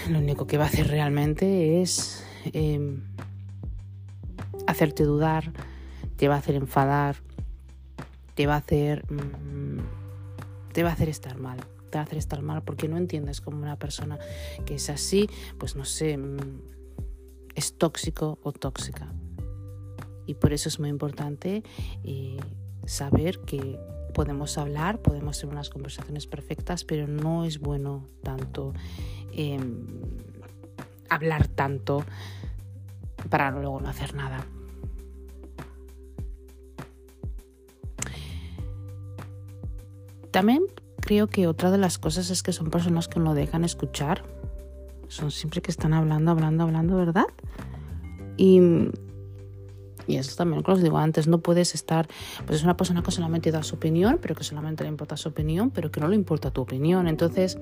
lo 0.08 0.20
único 0.20 0.46
que 0.46 0.56
va 0.56 0.66
a 0.66 0.68
hacer 0.68 0.86
realmente 0.86 1.82
es 1.82 2.24
em, 2.52 3.02
hacerte 4.68 5.02
dudar, 5.02 5.50
te 6.16 6.28
va 6.28 6.36
a 6.36 6.38
hacer 6.38 6.54
enfadar, 6.54 7.16
te 8.36 8.46
va 8.46 8.54
a 8.54 8.58
hacer, 8.58 9.04
mm, 9.10 9.80
te 10.72 10.84
va 10.84 10.90
a 10.90 10.92
hacer 10.92 11.08
estar 11.08 11.36
mal 11.38 11.58
hacer 12.02 12.18
estar 12.18 12.42
mal 12.42 12.62
porque 12.62 12.88
no 12.88 12.96
entiendes 12.96 13.40
como 13.40 13.58
una 13.58 13.78
persona 13.78 14.18
que 14.64 14.76
es 14.76 14.90
así, 14.90 15.28
pues 15.58 15.76
no 15.76 15.84
sé, 15.84 16.16
mm, 16.16 16.60
es 17.54 17.76
tóxico 17.78 18.38
o 18.42 18.52
tóxica. 18.52 19.12
Y 20.26 20.34
por 20.34 20.52
eso 20.52 20.68
es 20.68 20.80
muy 20.80 20.88
importante 20.88 21.62
eh, 22.02 22.38
saber 22.86 23.40
que 23.40 23.78
podemos 24.14 24.56
hablar, 24.58 25.02
podemos 25.02 25.38
tener 25.38 25.54
unas 25.54 25.70
conversaciones 25.70 26.26
perfectas, 26.26 26.84
pero 26.84 27.06
no 27.06 27.44
es 27.44 27.58
bueno 27.58 28.06
tanto 28.22 28.72
em, 29.32 29.86
hablar 31.10 31.48
tanto 31.48 32.04
para 33.28 33.50
luego 33.50 33.80
no 33.80 33.88
hacer 33.88 34.14
nada. 34.14 34.46
También 40.30 40.64
creo 41.04 41.26
que 41.26 41.46
otra 41.46 41.70
de 41.70 41.76
las 41.76 41.98
cosas 41.98 42.30
es 42.30 42.42
que 42.42 42.52
son 42.54 42.70
personas 42.70 43.08
que 43.08 43.20
no 43.20 43.34
dejan 43.34 43.62
escuchar. 43.62 44.22
Son 45.08 45.30
siempre 45.30 45.60
que 45.60 45.70
están 45.70 45.92
hablando, 45.92 46.30
hablando, 46.30 46.64
hablando, 46.64 46.96
¿verdad? 46.96 47.26
Y, 48.38 48.58
y 50.06 50.16
eso 50.16 50.34
también, 50.34 50.62
como 50.62 50.78
os 50.78 50.82
digo 50.82 50.96
antes, 50.96 51.28
no 51.28 51.40
puedes 51.40 51.74
estar, 51.74 52.08
pues 52.46 52.60
es 52.60 52.64
una 52.64 52.78
persona 52.78 53.02
que 53.02 53.10
solamente 53.10 53.52
da 53.52 53.62
su 53.62 53.74
opinión, 53.74 54.18
pero 54.20 54.34
que 54.34 54.44
solamente 54.44 54.82
le 54.82 54.88
importa 54.88 55.18
su 55.18 55.28
opinión, 55.28 55.70
pero 55.70 55.90
que 55.90 56.00
no 56.00 56.08
le 56.08 56.16
importa 56.16 56.50
tu 56.50 56.62
opinión. 56.62 57.06
Entonces, 57.06 57.58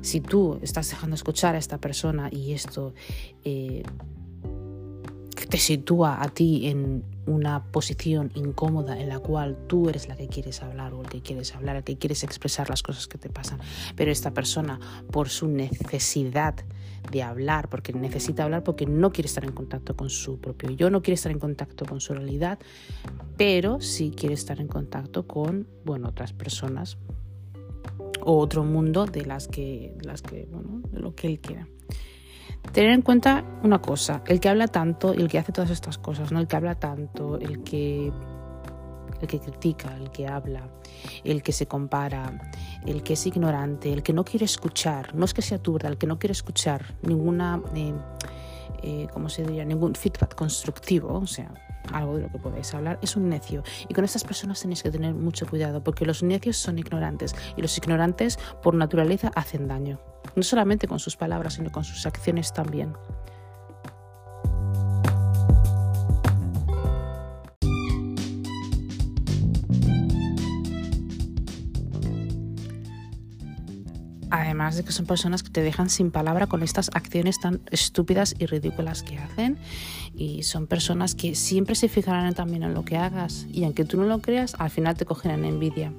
si 0.00 0.20
tú 0.20 0.58
estás 0.60 0.90
dejando 0.90 1.14
escuchar 1.14 1.54
a 1.54 1.58
esta 1.58 1.78
persona 1.78 2.28
y 2.32 2.54
esto 2.54 2.92
eh, 3.44 3.84
te 5.48 5.58
sitúa 5.58 6.20
a 6.20 6.28
ti 6.28 6.66
en 6.66 7.04
una 7.30 7.62
posición 7.64 8.32
incómoda 8.34 9.00
en 9.00 9.08
la 9.08 9.20
cual 9.20 9.56
tú 9.68 9.88
eres 9.88 10.08
la 10.08 10.16
que 10.16 10.28
quieres 10.28 10.62
hablar 10.62 10.94
o 10.94 11.02
el 11.02 11.08
que 11.08 11.22
quieres 11.22 11.54
hablar, 11.54 11.76
el 11.76 11.84
que 11.84 11.96
quieres 11.96 12.24
expresar 12.24 12.68
las 12.68 12.82
cosas 12.82 13.06
que 13.06 13.18
te 13.18 13.28
pasan, 13.28 13.60
pero 13.94 14.10
esta 14.10 14.32
persona 14.32 14.80
por 15.10 15.28
su 15.28 15.46
necesidad 15.48 16.56
de 17.10 17.22
hablar, 17.22 17.68
porque 17.68 17.92
necesita 17.92 18.44
hablar 18.44 18.62
porque 18.62 18.86
no 18.86 19.12
quiere 19.12 19.26
estar 19.26 19.44
en 19.44 19.52
contacto 19.52 19.96
con 19.96 20.10
su 20.10 20.38
propio 20.38 20.70
yo, 20.70 20.90
no 20.90 21.02
quiere 21.02 21.14
estar 21.14 21.32
en 21.32 21.38
contacto 21.38 21.86
con 21.86 22.00
su 22.00 22.14
realidad, 22.14 22.58
pero 23.36 23.80
sí 23.80 24.12
quiere 24.14 24.34
estar 24.34 24.60
en 24.60 24.68
contacto 24.68 25.26
con, 25.26 25.66
bueno, 25.84 26.08
otras 26.08 26.32
personas 26.32 26.98
o 28.22 28.38
otro 28.38 28.64
mundo 28.64 29.06
de 29.06 29.24
las 29.24 29.48
que, 29.48 29.96
las 30.02 30.22
que 30.22 30.46
bueno, 30.50 30.82
de 30.92 31.00
lo 31.00 31.14
que 31.14 31.28
él 31.28 31.40
quiera. 31.40 31.66
Tener 32.72 32.92
en 32.92 33.02
cuenta 33.02 33.44
una 33.62 33.80
cosa, 33.80 34.22
el 34.26 34.38
que 34.38 34.48
habla 34.48 34.68
tanto 34.68 35.12
y 35.14 35.18
el 35.18 35.28
que 35.28 35.38
hace 35.38 35.52
todas 35.52 35.70
estas 35.70 35.98
cosas, 35.98 36.30
¿no? 36.30 36.38
El 36.38 36.46
que 36.46 36.56
habla 36.56 36.76
tanto, 36.76 37.36
el 37.36 37.62
que 37.64 38.12
el 39.20 39.28
que 39.28 39.38
critica, 39.38 39.94
el 39.96 40.10
que 40.10 40.26
habla, 40.26 40.68
el 41.24 41.42
que 41.42 41.52
se 41.52 41.66
compara, 41.66 42.52
el 42.86 43.02
que 43.02 43.14
es 43.14 43.26
ignorante, 43.26 43.92
el 43.92 44.02
que 44.02 44.12
no 44.12 44.24
quiere 44.24 44.44
escuchar, 44.44 45.14
no 45.14 45.24
es 45.24 45.34
que 45.34 45.42
sea 45.42 45.58
turda, 45.58 45.88
el 45.88 45.98
que 45.98 46.06
no 46.06 46.18
quiere 46.18 46.32
escuchar 46.32 46.94
ninguna, 47.02 47.60
eh, 47.74 47.94
eh, 48.82 49.06
¿cómo 49.12 49.28
se 49.28 49.42
diría? 49.42 49.64
Ningún 49.64 49.94
feedback 49.94 50.34
constructivo, 50.34 51.18
o 51.18 51.26
sea, 51.26 51.52
algo 51.92 52.16
de 52.16 52.22
lo 52.22 52.28
que 52.30 52.38
podéis 52.38 52.72
hablar, 52.74 52.98
es 53.02 53.16
un 53.16 53.28
necio. 53.28 53.62
Y 53.88 53.94
con 53.94 54.04
estas 54.04 54.24
personas 54.24 54.60
tenéis 54.60 54.82
que 54.82 54.90
tener 54.90 55.14
mucho 55.14 55.46
cuidado, 55.46 55.82
porque 55.82 56.06
los 56.06 56.22
necios 56.22 56.56
son 56.56 56.78
ignorantes 56.78 57.34
y 57.56 57.62
los 57.62 57.76
ignorantes 57.76 58.38
por 58.62 58.74
naturaleza 58.74 59.30
hacen 59.34 59.68
daño 59.68 59.98
no 60.40 60.44
solamente 60.44 60.88
con 60.88 60.98
sus 60.98 61.16
palabras, 61.16 61.54
sino 61.54 61.70
con 61.70 61.84
sus 61.84 62.06
acciones 62.06 62.54
también. 62.54 62.94
Además 74.30 74.76
de 74.76 74.84
que 74.84 74.92
son 74.92 75.04
personas 75.04 75.42
que 75.42 75.50
te 75.50 75.60
dejan 75.60 75.90
sin 75.90 76.10
palabra 76.10 76.46
con 76.46 76.62
estas 76.62 76.88
acciones 76.94 77.38
tan 77.38 77.60
estúpidas 77.70 78.34
y 78.38 78.46
ridículas 78.46 79.02
que 79.02 79.18
hacen. 79.18 79.58
Y 80.14 80.44
son 80.44 80.66
personas 80.66 81.14
que 81.14 81.34
siempre 81.34 81.74
se 81.74 81.90
fijarán 81.90 82.32
también 82.32 82.62
en 82.62 82.72
lo 82.72 82.86
que 82.86 82.96
hagas. 82.96 83.46
Y 83.52 83.64
aunque 83.64 83.84
tú 83.84 83.98
no 83.98 84.04
lo 84.04 84.20
creas, 84.20 84.54
al 84.58 84.70
final 84.70 84.96
te 84.96 85.04
cogen 85.04 85.32
en 85.32 85.44
envidia. 85.44 85.92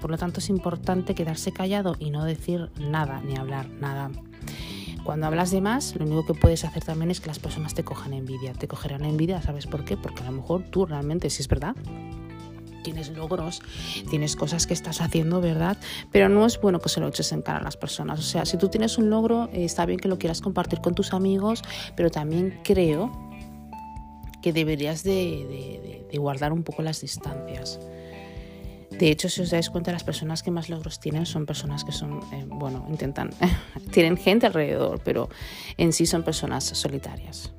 Por 0.00 0.10
lo 0.10 0.18
tanto, 0.18 0.40
es 0.40 0.48
importante 0.48 1.14
quedarse 1.14 1.52
callado 1.52 1.96
y 1.98 2.10
no 2.10 2.24
decir 2.24 2.70
nada 2.78 3.20
ni 3.22 3.36
hablar 3.36 3.68
nada. 3.68 4.10
Cuando 5.04 5.26
hablas 5.26 5.50
de 5.50 5.60
más, 5.60 5.96
lo 5.96 6.04
único 6.04 6.26
que 6.26 6.34
puedes 6.34 6.64
hacer 6.64 6.84
también 6.84 7.10
es 7.10 7.20
que 7.20 7.28
las 7.28 7.38
personas 7.38 7.74
te 7.74 7.84
cojan 7.84 8.12
envidia. 8.12 8.52
Te 8.52 8.68
cogerán 8.68 9.04
envidia, 9.04 9.40
¿sabes 9.40 9.66
por 9.66 9.84
qué? 9.84 9.96
Porque 9.96 10.22
a 10.22 10.26
lo 10.26 10.32
mejor 10.32 10.64
tú 10.70 10.86
realmente, 10.86 11.30
si 11.30 11.42
es 11.42 11.48
verdad, 11.48 11.74
tienes 12.82 13.10
logros, 13.10 13.62
tienes 14.10 14.36
cosas 14.36 14.66
que 14.66 14.74
estás 14.74 15.00
haciendo, 15.00 15.40
¿verdad? 15.40 15.78
Pero 16.12 16.28
no 16.28 16.44
es 16.46 16.60
bueno 16.60 16.80
que 16.80 16.88
se 16.88 17.00
lo 17.00 17.08
eches 17.08 17.32
en 17.32 17.42
cara 17.42 17.58
a 17.58 17.62
las 17.62 17.76
personas. 17.76 18.18
O 18.18 18.22
sea, 18.22 18.44
si 18.44 18.58
tú 18.58 18.68
tienes 18.68 18.98
un 18.98 19.10
logro, 19.10 19.48
eh, 19.52 19.64
está 19.64 19.86
bien 19.86 19.98
que 19.98 20.08
lo 20.08 20.18
quieras 20.18 20.40
compartir 20.40 20.80
con 20.80 20.94
tus 20.94 21.12
amigos, 21.14 21.62
pero 21.96 22.10
también 22.10 22.60
creo 22.62 23.10
que 24.42 24.52
deberías 24.52 25.02
de 25.02 26.08
guardar 26.18 26.52
un 26.52 26.62
poco 26.62 26.82
las 26.82 27.00
distancias. 27.00 27.80
De 28.90 29.10
hecho, 29.10 29.28
si 29.28 29.40
os 29.40 29.50
dais 29.50 29.70
cuenta, 29.70 29.92
las 29.92 30.04
personas 30.04 30.42
que 30.42 30.50
más 30.50 30.68
logros 30.68 30.98
tienen 30.98 31.24
son 31.24 31.46
personas 31.46 31.84
que 31.84 31.92
son, 31.92 32.20
eh, 32.32 32.44
bueno, 32.46 32.86
intentan, 32.88 33.30
tienen 33.92 34.16
gente 34.16 34.46
alrededor, 34.46 35.00
pero 35.04 35.28
en 35.76 35.92
sí 35.92 36.06
son 36.06 36.22
personas 36.22 36.64
solitarias. 36.64 37.52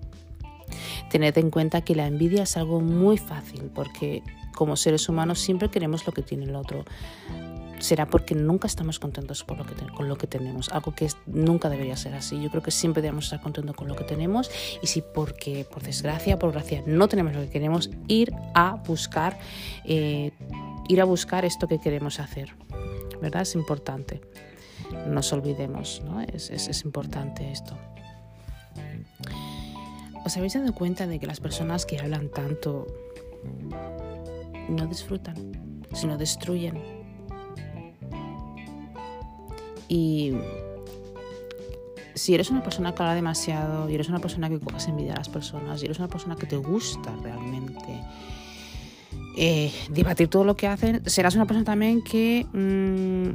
Tened 1.09 1.37
en 1.37 1.49
cuenta 1.49 1.81
que 1.81 1.95
la 1.95 2.07
envidia 2.07 2.43
es 2.43 2.57
algo 2.57 2.79
muy 2.79 3.17
fácil 3.17 3.71
porque 3.73 4.23
como 4.55 4.75
seres 4.75 5.09
humanos 5.09 5.39
siempre 5.39 5.69
queremos 5.69 6.05
lo 6.05 6.13
que 6.13 6.21
tiene 6.21 6.45
el 6.45 6.55
otro. 6.55 6.85
Será 7.79 8.05
porque 8.05 8.35
nunca 8.35 8.67
estamos 8.67 8.99
contentos 8.99 9.43
con 9.43 10.07
lo 10.07 10.15
que 10.15 10.27
tenemos, 10.27 10.69
algo 10.69 10.93
que 10.93 11.07
nunca 11.25 11.67
debería 11.67 11.97
ser 11.97 12.13
así. 12.13 12.39
Yo 12.39 12.51
creo 12.51 12.61
que 12.61 12.69
siempre 12.69 13.01
debemos 13.01 13.25
estar 13.25 13.41
contentos 13.41 13.75
con 13.75 13.87
lo 13.87 13.95
que 13.95 14.03
tenemos 14.03 14.51
y 14.83 14.87
si 14.87 15.01
porque, 15.01 15.65
por 15.65 15.81
desgracia, 15.81 16.37
por 16.37 16.51
gracia, 16.51 16.83
no 16.85 17.07
tenemos 17.07 17.33
lo 17.33 17.41
que 17.41 17.49
queremos, 17.49 17.89
ir 18.07 18.33
a 18.53 18.75
buscar 18.75 19.39
eh, 19.83 20.31
ir 20.91 20.99
a 20.99 21.05
buscar 21.05 21.45
esto 21.45 21.67
que 21.67 21.79
queremos 21.79 22.19
hacer. 22.19 22.53
¿Verdad? 23.21 23.43
Es 23.43 23.55
importante. 23.55 24.21
No 24.91 25.13
nos 25.13 25.31
olvidemos, 25.31 26.01
¿no? 26.03 26.21
Es, 26.21 26.49
es, 26.49 26.83
importante 26.83 27.49
esto. 27.49 27.77
¿Os 30.25 30.35
habéis 30.37 30.53
dado 30.53 30.73
cuenta 30.73 31.07
de 31.07 31.19
que 31.19 31.27
las 31.27 31.39
personas 31.39 31.85
que 31.85 31.97
hablan 31.97 32.29
tanto 32.29 32.87
no 34.69 34.85
disfrutan, 34.87 35.85
sino 35.93 36.17
destruyen? 36.17 36.81
Y 39.87 40.33
si 42.15 42.33
eres 42.33 42.49
una 42.49 42.63
persona 42.63 42.93
que 42.93 43.01
habla 43.01 43.15
demasiado 43.15 43.89
y 43.89 43.95
eres 43.95 44.09
una 44.09 44.19
persona 44.19 44.49
que 44.49 44.59
coges 44.59 44.87
envidia 44.87 45.13
a 45.13 45.17
las 45.17 45.29
personas 45.29 45.81
y 45.81 45.85
eres 45.85 45.99
una 45.99 46.07
persona 46.09 46.35
que 46.35 46.47
te 46.47 46.57
gusta 46.57 47.15
realmente 47.21 48.03
eh, 49.37 49.71
debatir 49.89 50.27
todo 50.27 50.43
lo 50.43 50.55
que 50.55 50.67
hacen, 50.67 51.01
serás 51.05 51.35
una 51.35 51.45
persona 51.45 51.65
también 51.65 52.01
que 52.01 52.45
mm, 52.51 53.29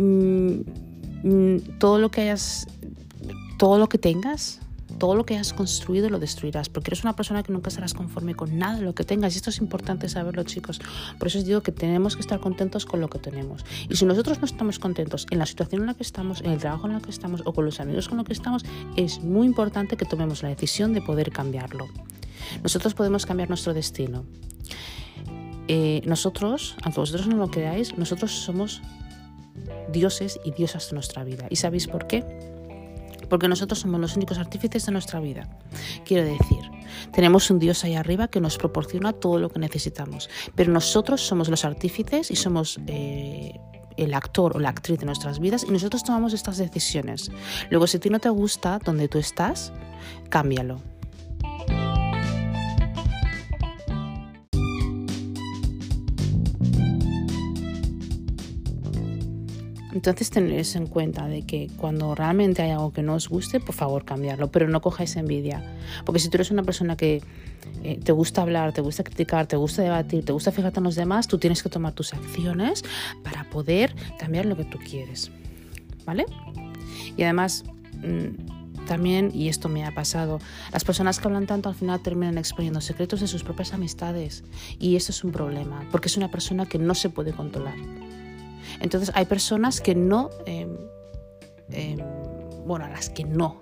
mm, 0.00 0.60
mm, 1.24 1.78
todo 1.78 1.98
lo 1.98 2.10
que 2.10 2.22
hayas, 2.22 2.66
todo 3.58 3.78
lo 3.78 3.88
que 3.88 3.98
tengas, 3.98 4.60
todo 4.98 5.16
lo 5.16 5.26
que 5.26 5.34
hayas 5.34 5.52
construido 5.52 6.08
lo 6.10 6.20
destruirás, 6.20 6.68
porque 6.68 6.90
eres 6.90 7.02
una 7.02 7.16
persona 7.16 7.42
que 7.42 7.52
nunca 7.52 7.70
estarás 7.70 7.92
conforme 7.92 8.36
con 8.36 8.56
nada 8.56 8.76
de 8.76 8.82
lo 8.82 8.94
que 8.94 9.02
tengas. 9.02 9.34
Y 9.34 9.38
esto 9.38 9.50
es 9.50 9.58
importante 9.58 10.08
saberlo, 10.08 10.44
chicos. 10.44 10.80
Por 11.18 11.26
eso 11.26 11.38
os 11.38 11.44
digo 11.44 11.60
que 11.60 11.72
tenemos 11.72 12.14
que 12.14 12.20
estar 12.20 12.38
contentos 12.38 12.86
con 12.86 13.00
lo 13.00 13.08
que 13.08 13.18
tenemos. 13.18 13.64
Y 13.88 13.96
si 13.96 14.04
nosotros 14.04 14.38
no 14.38 14.44
estamos 14.44 14.78
contentos 14.78 15.26
en 15.30 15.40
la 15.40 15.46
situación 15.46 15.80
en 15.80 15.86
la 15.88 15.94
que 15.94 16.04
estamos, 16.04 16.40
en 16.42 16.52
el 16.52 16.58
trabajo 16.58 16.86
en 16.86 16.94
el 16.94 17.02
que 17.02 17.10
estamos 17.10 17.42
o 17.44 17.52
con 17.52 17.64
los 17.64 17.80
amigos 17.80 18.08
con 18.08 18.18
los 18.18 18.26
que 18.26 18.32
estamos, 18.32 18.64
es 18.96 19.20
muy 19.24 19.46
importante 19.46 19.96
que 19.96 20.04
tomemos 20.04 20.44
la 20.44 20.50
decisión 20.50 20.92
de 20.92 21.02
poder 21.02 21.32
cambiarlo. 21.32 21.88
Nosotros 22.62 22.94
podemos 22.94 23.26
cambiar 23.26 23.48
nuestro 23.48 23.74
destino. 23.74 24.24
Eh, 25.68 26.02
nosotros, 26.04 26.76
aunque 26.82 27.00
vosotros 27.00 27.26
no 27.26 27.36
lo 27.36 27.50
creáis, 27.50 27.96
nosotros 27.96 28.32
somos 28.32 28.82
dioses 29.92 30.40
y 30.44 30.52
diosas 30.52 30.88
de 30.90 30.94
nuestra 30.94 31.24
vida. 31.24 31.46
¿Y 31.50 31.56
sabéis 31.56 31.86
por 31.86 32.06
qué? 32.06 32.24
Porque 33.28 33.48
nosotros 33.48 33.78
somos 33.78 34.00
los 34.00 34.16
únicos 34.16 34.38
artífices 34.38 34.84
de 34.86 34.92
nuestra 34.92 35.20
vida. 35.20 35.48
Quiero 36.04 36.24
decir, 36.24 36.70
tenemos 37.12 37.50
un 37.50 37.58
Dios 37.58 37.84
ahí 37.84 37.94
arriba 37.94 38.28
que 38.28 38.40
nos 38.40 38.58
proporciona 38.58 39.12
todo 39.12 39.38
lo 39.38 39.48
que 39.48 39.58
necesitamos, 39.58 40.28
pero 40.54 40.72
nosotros 40.72 41.20
somos 41.20 41.48
los 41.48 41.64
artífices 41.64 42.30
y 42.30 42.36
somos 42.36 42.78
eh, 42.86 43.58
el 43.96 44.14
actor 44.14 44.56
o 44.56 44.60
la 44.60 44.70
actriz 44.70 44.98
de 44.98 45.06
nuestras 45.06 45.38
vidas 45.38 45.64
y 45.66 45.70
nosotros 45.70 46.02
tomamos 46.02 46.32
estas 46.32 46.58
decisiones. 46.58 47.30
Luego, 47.70 47.86
si 47.86 47.96
a 47.96 48.00
ti 48.00 48.10
no 48.10 48.18
te 48.18 48.28
gusta 48.28 48.78
donde 48.84 49.08
tú 49.08 49.18
estás, 49.18 49.72
cámbialo. 50.28 50.80
Entonces 59.92 60.30
tener 60.30 60.64
en 60.74 60.86
cuenta 60.86 61.26
de 61.26 61.42
que 61.42 61.70
cuando 61.76 62.14
realmente 62.14 62.62
hay 62.62 62.70
algo 62.70 62.92
que 62.92 63.02
no 63.02 63.14
os 63.14 63.28
guste, 63.28 63.60
por 63.60 63.74
favor 63.74 64.04
cambiarlo, 64.04 64.50
pero 64.50 64.68
no 64.68 64.80
cojáis 64.80 65.16
envidia. 65.16 65.62
Porque 66.04 66.18
si 66.18 66.28
tú 66.28 66.36
eres 66.38 66.50
una 66.50 66.62
persona 66.62 66.96
que 66.96 67.22
eh, 67.82 68.00
te 68.02 68.12
gusta 68.12 68.42
hablar, 68.42 68.72
te 68.72 68.80
gusta 68.80 69.04
criticar, 69.04 69.46
te 69.46 69.56
gusta 69.56 69.82
debatir, 69.82 70.24
te 70.24 70.32
gusta 70.32 70.50
fijarte 70.50 70.80
en 70.80 70.84
los 70.84 70.94
demás, 70.94 71.28
tú 71.28 71.38
tienes 71.38 71.62
que 71.62 71.68
tomar 71.68 71.92
tus 71.92 72.14
acciones 72.14 72.84
para 73.22 73.48
poder 73.50 73.94
cambiar 74.18 74.46
lo 74.46 74.56
que 74.56 74.64
tú 74.64 74.78
quieres. 74.78 75.30
¿Vale? 76.04 76.26
Y 77.16 77.22
además... 77.22 77.64
Mm, 78.02 78.62
también, 78.86 79.30
y 79.32 79.48
esto 79.48 79.68
me 79.68 79.84
ha 79.84 79.94
pasado, 79.94 80.40
las 80.72 80.82
personas 80.82 81.20
que 81.20 81.28
hablan 81.28 81.46
tanto 81.46 81.68
al 81.68 81.74
final 81.76 82.02
terminan 82.02 82.36
exponiendo 82.36 82.80
secretos 82.80 83.20
de 83.20 83.28
sus 83.28 83.44
propias 83.44 83.72
amistades. 83.72 84.42
Y 84.80 84.96
esto 84.96 85.12
es 85.12 85.22
un 85.22 85.30
problema, 85.30 85.86
porque 85.92 86.08
es 86.08 86.16
una 86.16 86.32
persona 86.32 86.66
que 86.66 86.78
no 86.78 86.94
se 86.96 87.08
puede 87.08 87.32
controlar. 87.32 87.76
Entonces 88.80 89.10
hay 89.14 89.26
personas 89.26 89.80
que 89.80 89.94
no, 89.94 90.30
em, 90.46 90.76
bueno, 92.66 92.84
a 92.84 92.88
las 92.88 93.08
que 93.10 93.24
no, 93.24 93.58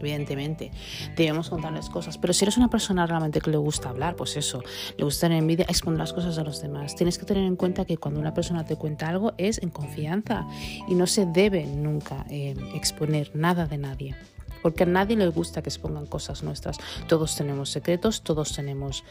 evidentemente, 0.00 0.70
debemos 1.16 1.50
contarles 1.50 1.88
cosas. 1.88 2.18
Pero 2.18 2.32
si 2.32 2.44
eres 2.44 2.56
una 2.56 2.68
persona 2.68 3.06
realmente 3.06 3.40
que 3.40 3.50
le 3.50 3.56
gusta 3.56 3.90
hablar, 3.90 4.16
pues 4.16 4.36
eso, 4.36 4.62
le 4.96 5.04
gusta 5.04 5.26
tener 5.26 5.38
envidia, 5.38 5.66
exponer 5.68 5.98
las 5.98 6.12
cosas 6.12 6.38
a 6.38 6.44
los 6.44 6.60
demás. 6.60 6.96
Tienes 6.96 7.18
que 7.18 7.26
tener 7.26 7.44
en 7.44 7.56
cuenta 7.56 7.84
que 7.84 7.96
cuando 7.96 8.20
una 8.20 8.34
persona 8.34 8.64
te 8.64 8.76
cuenta 8.76 9.08
algo 9.08 9.32
es 9.38 9.62
en 9.62 9.70
confianza 9.70 10.46
y 10.88 10.94
no 10.94 11.06
se 11.06 11.26
debe 11.26 11.66
nunca 11.66 12.26
em, 12.30 12.58
exponer 12.74 13.30
nada 13.34 13.66
de 13.66 13.78
nadie. 13.78 14.16
Porque 14.62 14.82
a 14.82 14.86
nadie 14.86 15.16
le 15.16 15.26
gusta 15.28 15.62
que 15.62 15.70
expongan 15.70 16.04
cosas 16.04 16.42
nuestras. 16.42 16.76
Todos 17.08 17.34
tenemos 17.34 17.70
secretos, 17.70 18.22
todos 18.22 18.54
tenemos 18.54 19.04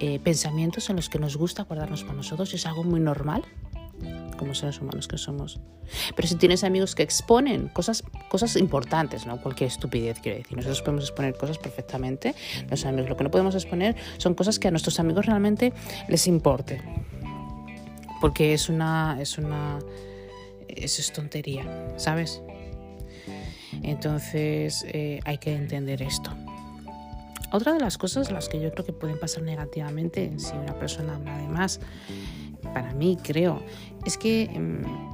eh, 0.00 0.18
pensamientos 0.20 0.88
en 0.88 0.96
los 0.96 1.10
que 1.10 1.18
nos 1.18 1.36
gusta 1.36 1.64
guardarnos 1.64 2.04
para 2.04 2.14
nosotros 2.14 2.54
es 2.54 2.66
algo 2.66 2.84
muy 2.84 3.00
normal 3.00 3.44
como 4.36 4.54
seres 4.54 4.80
humanos 4.80 5.08
que 5.08 5.18
somos. 5.18 5.60
Pero 6.14 6.28
si 6.28 6.36
tienes 6.36 6.64
amigos 6.64 6.94
que 6.94 7.02
exponen 7.02 7.68
cosas, 7.68 8.02
cosas 8.28 8.56
importantes, 8.56 9.26
no 9.26 9.40
cualquier 9.40 9.68
estupidez, 9.68 10.20
quiero 10.20 10.38
decir, 10.38 10.56
nosotros 10.56 10.82
podemos 10.82 11.04
exponer 11.04 11.36
cosas 11.36 11.58
perfectamente, 11.58 12.34
los 12.70 12.84
amigos, 12.84 13.10
lo 13.10 13.16
que 13.16 13.24
no 13.24 13.30
podemos 13.30 13.54
exponer 13.54 13.96
son 14.18 14.34
cosas 14.34 14.58
que 14.58 14.68
a 14.68 14.70
nuestros 14.70 14.98
amigos 15.00 15.26
realmente 15.26 15.72
les 16.08 16.26
importe. 16.26 16.80
Porque 18.20 18.54
es 18.54 18.68
una, 18.68 19.18
es 19.20 19.38
una, 19.38 19.78
eso 20.68 21.00
es 21.00 21.12
tontería, 21.12 21.92
¿sabes? 21.96 22.42
Entonces 23.82 24.84
eh, 24.88 25.20
hay 25.24 25.38
que 25.38 25.54
entender 25.54 26.00
esto. 26.02 26.30
Otra 27.54 27.72
de 27.72 27.78
las 27.78 27.98
cosas 27.98 28.32
las 28.32 28.48
que 28.48 28.60
yo 28.60 28.72
creo 28.72 28.84
que 28.84 28.92
pueden 28.92 29.18
pasar 29.18 29.44
negativamente 29.44 30.32
si 30.38 30.56
una 30.56 30.76
persona 30.76 31.14
habla 31.14 31.38
de 31.38 31.46
más 31.46 31.78
para 32.72 32.92
mí 32.94 33.16
creo, 33.22 33.62
es 34.04 34.18
que 34.18 34.48
mm, 34.48 35.04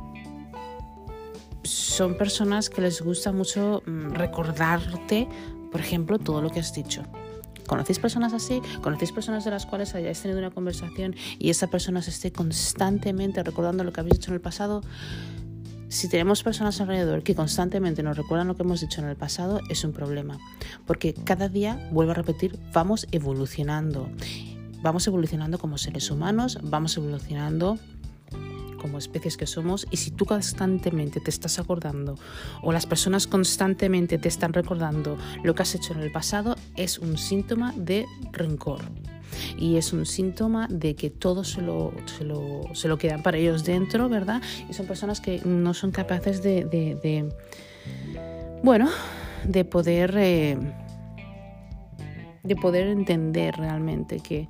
son 1.63 2.17
personas 2.17 2.71
que 2.71 2.81
les 2.81 3.03
gusta 3.03 3.33
mucho 3.33 3.83
mm, 3.87 4.13
recordarte, 4.13 5.29
por 5.71 5.81
ejemplo, 5.81 6.19
todo 6.19 6.43
lo 6.43 6.51
que 6.51 6.61
has 6.61 6.73
dicho. 6.73 7.03
¿Conocéis 7.67 8.01
personas 8.01 8.33
así? 8.33 8.61
¿Conocéis 8.83 9.13
personas 9.13 9.45
de 9.45 9.53
las 9.53 9.65
cuales 9.65 9.95
hayáis 9.95 10.21
tenido 10.21 10.41
una 10.41 10.51
conversación 10.51 11.15
y 11.39 11.51
esa 11.51 11.69
persona 11.69 12.03
se 12.03 12.11
esté 12.11 12.33
constantemente 12.33 13.45
recordando 13.45 13.85
lo 13.85 13.93
que 13.93 14.01
habéis 14.01 14.15
dicho 14.15 14.31
en 14.31 14.35
el 14.35 14.41
pasado? 14.41 14.83
Si 15.89 16.09
tenemos 16.09 16.43
personas 16.43 16.81
alrededor 16.81 17.23
que 17.23 17.35
constantemente 17.35 18.03
nos 18.03 18.17
recuerdan 18.17 18.49
lo 18.49 18.57
que 18.57 18.63
hemos 18.63 18.81
dicho 18.81 19.01
en 19.01 19.09
el 19.09 19.17
pasado, 19.17 19.61
es 19.69 19.85
un 19.85 19.93
problema. 19.93 20.39
Porque 20.87 21.15
cada 21.15 21.49
día, 21.49 21.89
vuelvo 21.93 22.13
a 22.13 22.15
repetir, 22.15 22.59
vamos 22.73 23.07
evolucionando 23.13 24.09
vamos 24.83 25.07
evolucionando 25.07 25.59
como 25.59 25.79
seres 25.79 26.11
humanos, 26.11 26.59
vamos 26.63 26.97
evolucionando 26.97 27.79
como 28.81 28.99
especies 28.99 29.37
que 29.37 29.47
somos 29.47 29.87
y 29.91 29.99
si 29.99 30.11
tú 30.11 30.25
constantemente 30.25 31.21
te 31.21 31.31
estás 31.31 31.59
acordando 31.59 32.17
o 32.63 32.73
las 32.73 32.87
personas 32.87 33.27
constantemente 33.27 34.19
te 34.19 34.29
están 34.29 34.53
recordando 34.53 35.19
lo 35.45 35.55
que 35.55 35.63
has 35.63 35.75
hecho 35.75 35.93
en 35.93 36.01
el 36.01 36.11
pasado, 36.11 36.57
es 36.77 36.99
un 36.99 37.19
síntoma 37.19 37.75
de 37.77 38.07
rencor. 38.33 38.81
Y 39.57 39.77
es 39.77 39.93
un 39.93 40.07
síntoma 40.07 40.67
de 40.69 40.97
que 40.97 41.09
todo 41.09 41.45
se 41.45 41.63
lo, 41.63 41.93
se 42.75 42.89
lo, 42.89 42.99
quedan 42.99 43.23
para 43.23 43.39
ellos 43.39 43.65
dentro, 43.65 44.09
¿verdad? 44.09 44.43
Y 44.69 44.73
son 44.75 44.87
personas 44.87 45.21
que 45.21 45.41
no 45.45 45.73
son 45.73 45.93
capaces 45.93 46.43
de, 46.43 47.33
bueno, 48.65 48.89
de 49.45 49.65
poder... 49.65 50.15
Eh, 50.19 50.59
de 52.43 52.57
poder 52.57 52.87
entender 52.89 53.57
realmente 53.57 54.21
que 54.21 54.49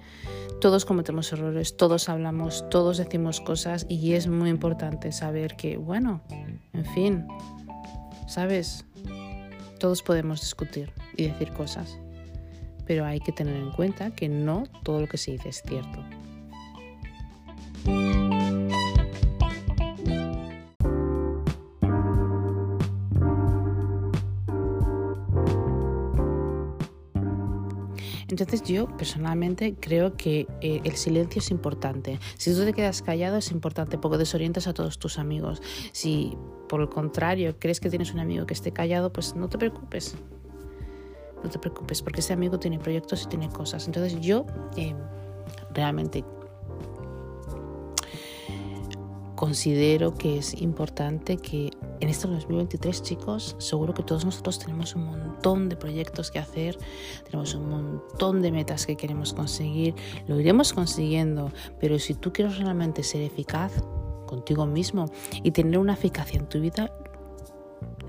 todos 0.60 0.84
cometemos 0.84 1.32
errores, 1.32 1.76
todos 1.76 2.08
hablamos, 2.08 2.68
todos 2.68 2.98
decimos 2.98 3.40
cosas 3.40 3.86
y 3.88 4.12
es 4.12 4.28
muy 4.28 4.50
importante 4.50 5.10
saber 5.12 5.56
que, 5.56 5.76
bueno, 5.76 6.20
en 6.72 6.84
fin, 6.94 7.26
¿sabes? 8.28 8.84
Todos 9.78 10.02
podemos 10.02 10.40
discutir 10.40 10.92
y 11.16 11.28
decir 11.28 11.52
cosas, 11.52 11.98
pero 12.86 13.06
hay 13.06 13.20
que 13.20 13.32
tener 13.32 13.56
en 13.56 13.70
cuenta 13.70 14.10
que 14.10 14.28
no 14.28 14.64
todo 14.82 15.00
lo 15.00 15.08
que 15.08 15.16
se 15.16 15.32
dice 15.32 15.48
es 15.48 15.62
cierto. 15.66 16.04
Entonces 28.44 28.68
yo 28.68 28.86
personalmente 28.96 29.74
creo 29.78 30.16
que 30.16 30.46
eh, 30.60 30.80
el 30.84 30.96
silencio 30.96 31.40
es 31.40 31.50
importante. 31.50 32.18
Si 32.36 32.54
tú 32.54 32.64
te 32.64 32.72
quedas 32.72 33.02
callado 33.02 33.36
es 33.36 33.50
importante 33.50 33.98
porque 33.98 34.18
desorientas 34.18 34.66
a 34.66 34.74
todos 34.74 34.98
tus 34.98 35.18
amigos. 35.18 35.62
Si 35.92 36.36
por 36.68 36.80
el 36.80 36.88
contrario 36.88 37.56
crees 37.58 37.80
que 37.80 37.90
tienes 37.90 38.12
un 38.12 38.20
amigo 38.20 38.46
que 38.46 38.54
esté 38.54 38.72
callado, 38.72 39.12
pues 39.12 39.34
no 39.34 39.48
te 39.48 39.58
preocupes. 39.58 40.14
No 41.42 41.50
te 41.50 41.58
preocupes 41.58 42.02
porque 42.02 42.20
ese 42.20 42.32
amigo 42.32 42.58
tiene 42.58 42.78
proyectos 42.78 43.22
y 43.24 43.26
tiene 43.26 43.48
cosas. 43.48 43.86
Entonces 43.86 44.20
yo 44.20 44.46
eh, 44.76 44.94
realmente 45.72 46.24
considero 49.40 50.12
que 50.12 50.36
es 50.36 50.60
importante 50.60 51.38
que 51.38 51.70
en 52.00 52.10
este 52.10 52.28
2023, 52.28 53.02
chicos, 53.02 53.56
seguro 53.58 53.94
que 53.94 54.02
todos 54.02 54.26
nosotros 54.26 54.58
tenemos 54.58 54.94
un 54.94 55.06
montón 55.06 55.70
de 55.70 55.76
proyectos 55.76 56.30
que 56.30 56.38
hacer, 56.38 56.76
tenemos 57.24 57.54
un 57.54 57.70
montón 57.70 58.42
de 58.42 58.52
metas 58.52 58.84
que 58.84 58.98
queremos 58.98 59.32
conseguir, 59.32 59.94
lo 60.26 60.38
iremos 60.38 60.74
consiguiendo, 60.74 61.52
pero 61.80 61.98
si 61.98 62.12
tú 62.12 62.34
quieres 62.34 62.58
realmente 62.58 63.02
ser 63.02 63.22
eficaz 63.22 63.72
contigo 64.26 64.66
mismo 64.66 65.06
y 65.42 65.52
tener 65.52 65.78
una 65.78 65.94
eficacia 65.94 66.38
en 66.38 66.46
tu 66.46 66.60
vida, 66.60 66.92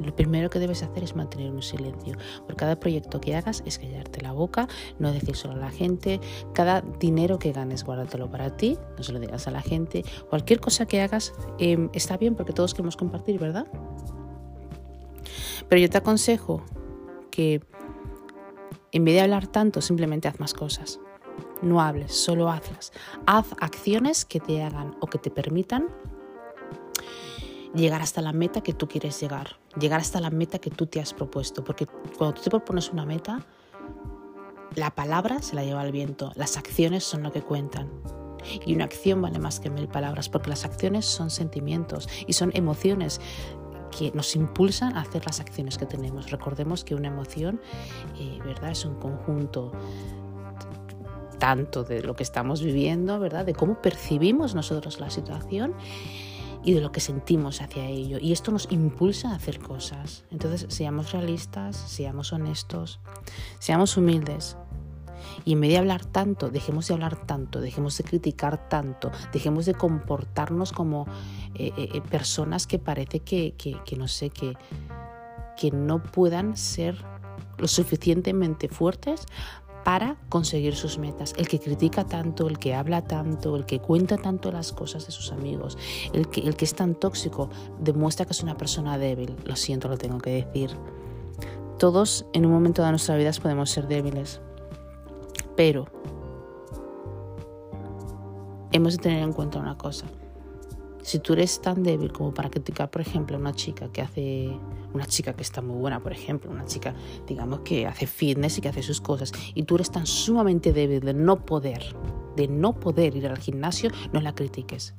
lo 0.04 0.16
primero 0.16 0.50
que 0.50 0.60
debes 0.60 0.84
hacer 0.84 1.04
es 1.04 1.16
mantener 1.16 1.52
un 1.52 1.62
silencio. 1.62 2.16
Por 2.46 2.56
cada 2.56 2.80
proyecto 2.80 3.22
que 3.22 3.36
hagas 3.36 3.64
es 3.66 3.80
callarte 3.80 4.22
la 4.22 4.32
boca, 4.32 4.68
no 5.00 5.12
decir 5.12 5.36
solo 5.36 5.56
a 5.56 5.58
la 5.58 5.72
gente. 5.72 6.20
Cada 6.54 6.82
dinero 6.82 7.40
que 7.40 7.52
ganes, 7.52 7.84
guárdatelo 7.84 8.30
para 8.30 8.56
ti, 8.58 8.78
no 8.98 9.04
se 9.04 9.14
lo 9.14 9.20
digas 9.20 9.48
a 9.48 9.52
la 9.52 9.62
gente. 9.62 10.04
Cualquier 10.30 10.60
cosa 10.60 10.86
que 10.86 11.02
hagas 11.02 11.34
em, 11.60 11.90
está 11.94 12.18
bien 12.18 12.36
porque 12.36 12.54
todos 12.54 12.74
queremos 12.74 12.98
compartir, 12.98 13.40
¿verdad? 13.40 13.68
Pero 15.70 15.82
yo 15.82 15.90
te 15.90 15.98
aconsejo 15.98 16.64
que 17.30 17.62
en 18.92 19.06
vez 19.06 19.16
de 19.16 19.22
hablar 19.22 19.48
tanto, 19.48 19.82
simplemente 19.82 20.28
haz 20.28 20.40
más 20.40 20.54
cosas. 20.54 21.00
No 21.62 21.80
hables, 21.80 22.14
solo 22.14 22.50
hazlas. 22.50 22.92
Haz 23.26 23.48
acciones 23.60 24.26
que 24.26 24.40
te 24.40 24.62
hagan 24.64 24.96
o 25.00 25.08
que 25.08 25.18
te 25.18 25.32
permitan 25.32 25.88
llegar 27.74 28.02
hasta 28.02 28.22
la 28.22 28.34
meta 28.34 28.62
que 28.62 28.74
tú 28.74 28.88
quieres 28.88 29.20
llegar, 29.22 29.58
llegar 29.80 30.00
hasta 30.00 30.20
la 30.20 30.30
meta 30.30 30.60
que 30.60 30.70
tú 30.70 30.86
te 30.86 31.00
has 31.00 31.14
propuesto, 31.14 31.64
porque 31.64 31.88
cuando 32.18 32.36
tú 32.36 32.42
te 32.42 32.50
propones 32.50 32.90
una 32.92 33.06
meta, 33.06 33.46
la 34.76 34.92
palabra 34.92 35.42
se 35.42 35.56
la 35.56 35.64
lleva 35.64 35.82
al 35.82 35.92
viento, 35.92 36.32
las 36.36 36.58
acciones 36.58 37.04
son 37.04 37.24
lo 37.24 37.32
que 37.32 37.42
cuentan. 37.42 37.90
Y 38.66 38.74
una 38.74 38.86
acción 38.86 39.22
vale 39.22 39.38
más 39.38 39.60
que 39.60 39.70
mil 39.70 39.88
palabras, 39.88 40.30
porque 40.30 40.50
las 40.50 40.66
acciones 40.66 41.06
son 41.06 41.30
sentimientos 41.30 42.10
y 42.26 42.34
son 42.34 42.52
emociones 42.56 43.22
que 43.98 44.12
nos 44.14 44.36
impulsan 44.36 44.98
a 44.98 45.02
hacer 45.02 45.26
las 45.26 45.40
acciones 45.40 45.78
que 45.78 45.86
tenemos. 45.86 46.32
Recordemos 46.32 46.84
que 46.84 46.96
una 46.96 47.10
emoción, 47.10 47.62
eh, 48.18 48.40
¿verdad? 48.44 48.72
Es 48.72 48.86
un 48.86 48.96
conjunto 48.96 49.74
tanto 51.38 51.84
de 51.84 52.02
lo 52.02 52.16
que 52.16 52.24
estamos 52.24 52.64
viviendo, 52.64 53.20
¿verdad? 53.20 53.46
De 53.46 53.54
cómo 53.54 53.82
percibimos 53.82 54.56
nosotros 54.56 55.00
la 55.00 55.10
situación 55.10 55.76
y 56.64 56.74
de 56.74 56.82
lo 56.82 56.92
que 56.92 57.00
sentimos 57.00 57.62
hacia 57.62 57.86
ello. 57.86 58.18
Y 58.20 58.32
esto 58.32 58.52
nos 58.52 58.68
impulsa 58.72 59.32
a 59.32 59.36
hacer 59.36 59.60
cosas. 59.60 60.26
Entonces, 60.32 60.74
seamos 60.74 61.12
realistas, 61.12 61.76
seamos 61.76 62.34
honestos, 62.34 63.00
seamos 63.60 63.98
humildes. 63.98 64.58
Y 65.46 65.54
en 65.54 65.62
vez 65.62 65.72
de 65.72 65.78
hablar 65.78 66.06
tanto, 66.06 66.50
dejemos 66.50 66.88
de 66.88 66.94
hablar 66.94 67.26
tanto, 67.26 67.62
dejemos 67.62 67.98
de 67.98 68.04
criticar 68.04 68.70
tanto, 68.70 69.12
dejemos 69.32 69.66
de 69.66 69.74
comportarnos 69.74 70.72
como 70.72 71.08
eh, 71.56 71.72
eh, 71.78 71.90
eh, 71.94 72.02
personas 72.02 72.68
que 72.68 72.80
parece 72.80 73.20
que, 73.20 73.54
que, 73.54 73.98
no 73.98 74.08
sé, 74.08 74.30
que, 74.30 74.56
que 75.58 75.72
no 75.72 76.02
puedan 76.04 76.58
ser 76.58 77.04
lo 77.58 77.68
suficientemente 77.68 78.68
fuertes 78.68 79.26
para 79.84 80.18
conseguir 80.30 80.76
sus 80.76 80.98
metas. 80.98 81.34
El 81.38 81.48
que 81.48 81.60
critica 81.60 82.06
tanto, 82.06 82.48
el 82.48 82.60
que 82.60 82.74
habla 82.74 83.04
tanto, 83.04 83.56
el 83.56 83.66
que 83.66 83.80
cuenta 83.80 84.18
tanto 84.18 84.52
las 84.52 84.72
cosas 84.72 85.06
de 85.06 85.12
sus 85.12 85.32
amigos, 85.32 85.78
el 86.14 86.30
que, 86.30 86.54
es 86.60 86.76
tan 86.76 86.96
tóxico, 86.96 87.50
demuestra 87.80 88.26
que 88.26 88.34
es 88.34 88.44
una 88.44 88.58
persona 88.58 88.98
débil. 88.98 89.36
Lo 89.46 89.56
siento, 89.56 89.88
lo 89.88 89.98
tengo 89.98 90.20
que 90.20 90.32
decir. 90.32 90.72
Todos 91.78 92.26
en 92.34 92.46
un 92.46 92.52
momento 92.52 92.84
de 92.84 92.92
nuestra 92.92 93.16
vida 93.16 93.32
podemos 93.42 93.72
ser 93.72 93.88
débiles, 93.88 94.40
pero 95.56 95.88
hemos 98.72 98.98
de 98.98 99.00
tener 99.00 99.24
en 99.24 99.34
cuenta 99.34 99.60
una 99.60 99.78
cosa. 99.78 100.06
Si 101.02 101.20
tú 101.20 101.34
eres 101.34 101.62
tan 101.62 101.84
débil 101.84 102.12
como 102.12 102.34
para 102.34 102.50
criticar, 102.50 102.90
por 102.90 103.02
ejemplo, 103.02 103.36
a 103.36 103.40
una 103.40 103.54
chica 103.54 103.92
que 103.92 104.02
hace 104.02 104.52
una 104.94 105.06
chica 105.06 105.34
que 105.34 105.42
está 105.42 105.62
muy 105.62 105.78
buena, 105.78 106.00
por 106.00 106.12
ejemplo, 106.12 106.52
una 106.52 106.66
chica, 106.66 106.94
digamos, 107.28 107.62
que 107.62 107.88
hace 107.88 108.08
fitness 108.08 108.58
y 108.58 108.62
que 108.62 108.70
hace 108.70 108.84
sus 108.84 109.02
cosas, 109.02 109.32
y 109.56 109.64
tú 109.64 109.76
eres 109.76 109.92
tan 109.92 110.06
sumamente 110.06 110.74
débil 110.74 111.00
de 111.02 111.14
no 111.14 111.46
poder, 111.46 111.96
de 112.36 112.48
no 112.48 112.74
poder 112.74 113.16
ir 113.16 113.28
al 113.28 113.38
gimnasio, 113.38 113.90
no 114.14 114.22
la 114.22 114.36
critiques. 114.36 114.94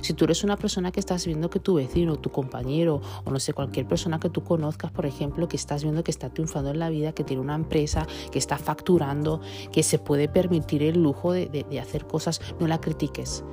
Si 0.00 0.14
tú 0.14 0.24
eres 0.24 0.42
una 0.42 0.56
persona 0.56 0.90
que 0.90 1.00
estás 1.00 1.26
viendo 1.26 1.50
que 1.50 1.60
tu 1.60 1.74
vecino, 1.74 2.16
tu 2.16 2.30
compañero 2.30 3.00
o 3.24 3.30
no 3.30 3.38
sé, 3.38 3.52
cualquier 3.52 3.86
persona 3.86 4.18
que 4.18 4.30
tú 4.30 4.42
conozcas, 4.42 4.90
por 4.90 5.06
ejemplo, 5.06 5.48
que 5.48 5.56
estás 5.56 5.82
viendo 5.82 6.02
que 6.02 6.10
está 6.10 6.30
triunfando 6.30 6.70
en 6.70 6.78
la 6.78 6.88
vida, 6.88 7.12
que 7.12 7.24
tiene 7.24 7.42
una 7.42 7.54
empresa, 7.54 8.06
que 8.32 8.38
está 8.38 8.58
facturando, 8.58 9.40
que 9.72 9.82
se 9.82 9.98
puede 9.98 10.28
permitir 10.28 10.82
el 10.82 11.02
lujo 11.02 11.32
de, 11.32 11.48
de 11.48 11.80
hacer 11.80 12.06
cosas, 12.06 12.40
no 12.58 12.66
la 12.66 12.80
critiques. 12.80 13.44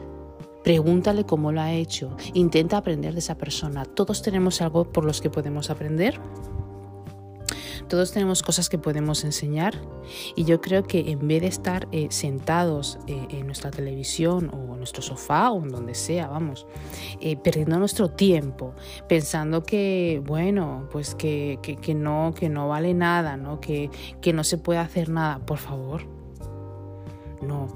Pregúntale 0.63 1.25
cómo 1.25 1.51
lo 1.51 1.61
ha 1.61 1.73
hecho. 1.73 2.15
Intenta 2.33 2.77
aprender 2.77 3.13
de 3.13 3.19
esa 3.19 3.35
persona. 3.35 3.85
Todos 3.85 4.21
tenemos 4.21 4.61
algo 4.61 4.85
por 4.85 5.05
los 5.05 5.21
que 5.21 5.29
podemos 5.29 5.69
aprender. 5.69 6.19
Todos 7.87 8.11
tenemos 8.11 8.41
cosas 8.41 8.69
que 8.69 8.77
podemos 8.77 9.23
enseñar 9.23 9.75
y 10.35 10.45
yo 10.45 10.61
creo 10.61 10.83
que 10.83 11.11
en 11.11 11.27
vez 11.27 11.41
de 11.41 11.47
estar 11.47 11.87
eh, 11.91 12.07
sentados 12.09 12.97
eh, 13.07 13.27
en 13.29 13.45
nuestra 13.45 13.71
televisión 13.71 14.49
o 14.53 14.73
en 14.73 14.77
nuestro 14.77 15.01
sofá 15.01 15.51
o 15.51 15.61
en 15.61 15.69
donde 15.69 15.93
sea, 15.93 16.27
vamos, 16.27 16.65
eh, 17.19 17.35
perdiendo 17.37 17.77
nuestro 17.77 18.09
tiempo, 18.09 18.73
pensando 19.07 19.63
que, 19.63 20.21
bueno, 20.25 20.87
pues 20.91 21.13
que, 21.13 21.59
que, 21.61 21.93
no, 21.93 22.33
que 22.35 22.49
no 22.49 22.67
vale 22.67 22.93
nada, 22.93 23.37
¿no? 23.37 23.59
Que, 23.59 23.91
que 24.21 24.33
no 24.33 24.43
se 24.43 24.57
puede 24.57 24.79
hacer 24.79 25.09
nada, 25.09 25.39
por 25.45 25.57
favor, 25.57 26.03
no, 27.41 27.67